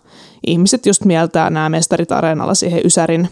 [0.47, 3.30] ihmiset just mieltää nämä mestarit areenalla siihen Ysärin,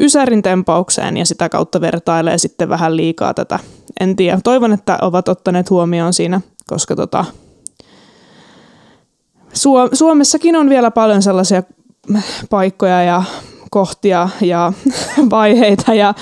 [0.00, 3.58] Ysärin tempaukseen ja sitä kautta vertailee sitten vähän liikaa tätä.
[4.00, 4.38] En tiedä.
[4.44, 7.24] Toivon, että ovat ottaneet huomioon siinä, koska tota,
[9.52, 11.62] Suo- Suomessakin on vielä paljon sellaisia
[12.50, 13.22] paikkoja ja
[13.70, 14.72] kohtia ja
[15.30, 16.14] vaiheita ja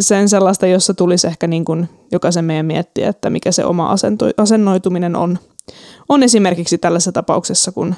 [0.00, 4.42] sen sellaista, jossa tulisi ehkä niin kuin jokaisen meidän miettiä, että mikä se oma asento-
[4.42, 5.38] asennoituminen on.
[6.08, 7.94] On esimerkiksi tällaisessa tapauksessa, kun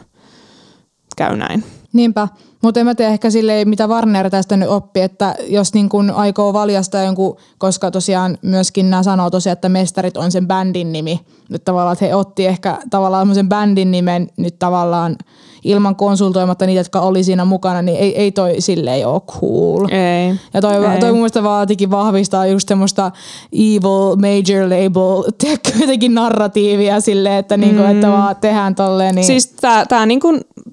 [1.17, 1.65] käy näin.
[1.93, 2.29] Niinpä,
[2.63, 6.11] mutta en mä tiedä ehkä silleen, mitä Warner tästä nyt oppi, että jos niin kun
[6.11, 11.21] aikoo valjastaa jonkun, koska tosiaan myöskin nämä sanoo tosiaan, että mestarit on sen bändin nimi.
[11.49, 15.17] Nyt tavallaan, että he otti ehkä tavallaan semmoisen bändin nimen nyt tavallaan
[15.65, 19.89] ilman konsultoimatta niitä, jotka oli siinä mukana, niin ei, ei toi silleen ole cool.
[19.91, 20.35] Ei.
[20.55, 21.01] Ja toi, Ei.
[21.01, 23.11] toi mun mielestä vaatikin vahvistaa just semmoista
[23.53, 25.33] evil major label,
[25.81, 29.15] jotenkin narratiivia silleen, että, niinku, että vaan tehdään tolleen.
[29.15, 29.25] Niin...
[29.25, 30.29] Siis tämä tää niinku,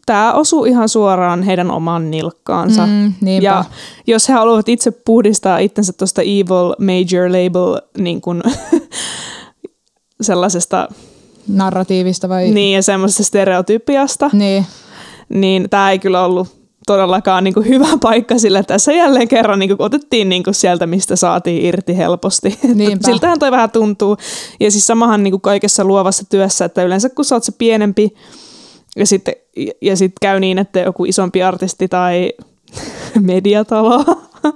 [0.05, 2.85] tää osuu ihan suoraan heidän omaan nilkkaansa.
[2.85, 3.45] Mm, niinpä.
[3.45, 3.63] ja
[4.07, 8.43] jos he haluavat itse puhdistaa itsensä tuosta evil major label niin kun,
[10.21, 10.87] sellaisesta
[11.47, 12.49] narratiivista vai?
[12.51, 14.65] niin ja semmoisesta stereotypiasta, Niin.
[15.29, 16.47] niin tämä ei kyllä ollut
[16.87, 20.87] todellakaan niin kuin hyvä paikka, sillä tässä jälleen kerran niin kuin otettiin niin kuin sieltä,
[20.87, 22.59] mistä saatiin irti helposti.
[23.05, 24.17] Siltähän toi vähän tuntuu.
[24.59, 28.15] Ja siis samahan niin kuin kaikessa luovassa työssä, että yleensä kun sä oot se pienempi
[28.95, 29.33] ja sitten
[29.81, 32.33] ja sit käy niin, että joku isompi artisti tai
[33.21, 34.05] mediatalo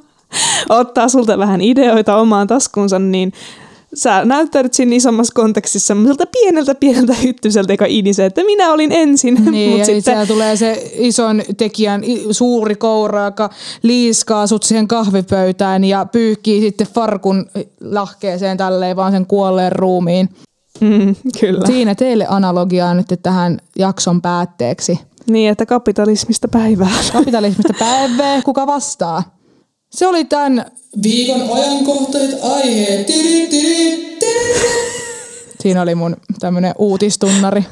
[0.69, 3.33] ottaa sulta vähän ideoita omaan taskuunsa, niin
[3.93, 9.37] sä näyttäydyt siinä isommassa kontekstissa semmoiselta pieneltä pieneltä hyttyseltä, joka inisee, että minä olin ensin.
[9.51, 13.49] Niin, Mut ja sitten siellä tulee se ison tekijän suuri koura, joka
[13.83, 17.45] liiskaa sut siihen kahvipöytään ja pyyhkii sitten farkun
[17.81, 20.29] lahkeeseen tälleen vaan sen kuolleen ruumiin.
[20.81, 21.65] Mm, kyllä.
[21.65, 24.99] Siinä teille analogiaa nyt tähän jakson päätteeksi.
[25.29, 26.91] Niin, että kapitalismista päivää.
[27.13, 29.40] Kapitalismista päivää, kuka vastaa?
[29.91, 30.65] Se oli tämän,
[31.03, 33.05] Viikon ajankohtaiset aiheet.
[33.05, 34.59] Tiri, tiri, tiri.
[35.59, 37.65] siinä oli mun tämmönen uutistunnari.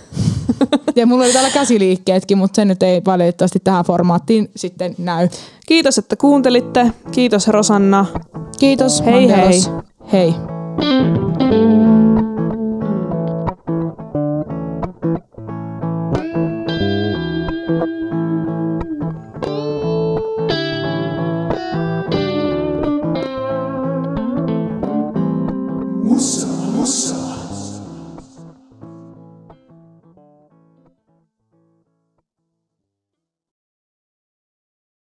[0.95, 5.27] Ja mulla oli täällä käsiliikkeetkin, mutta se nyt ei valitettavasti tähän formaattiin sitten näy.
[5.67, 6.91] Kiitos, että kuuntelitte.
[7.11, 8.05] Kiitos Rosanna.
[8.59, 9.05] Kiitos.
[9.05, 9.69] Hei, Mandelos.
[10.11, 10.33] Hei.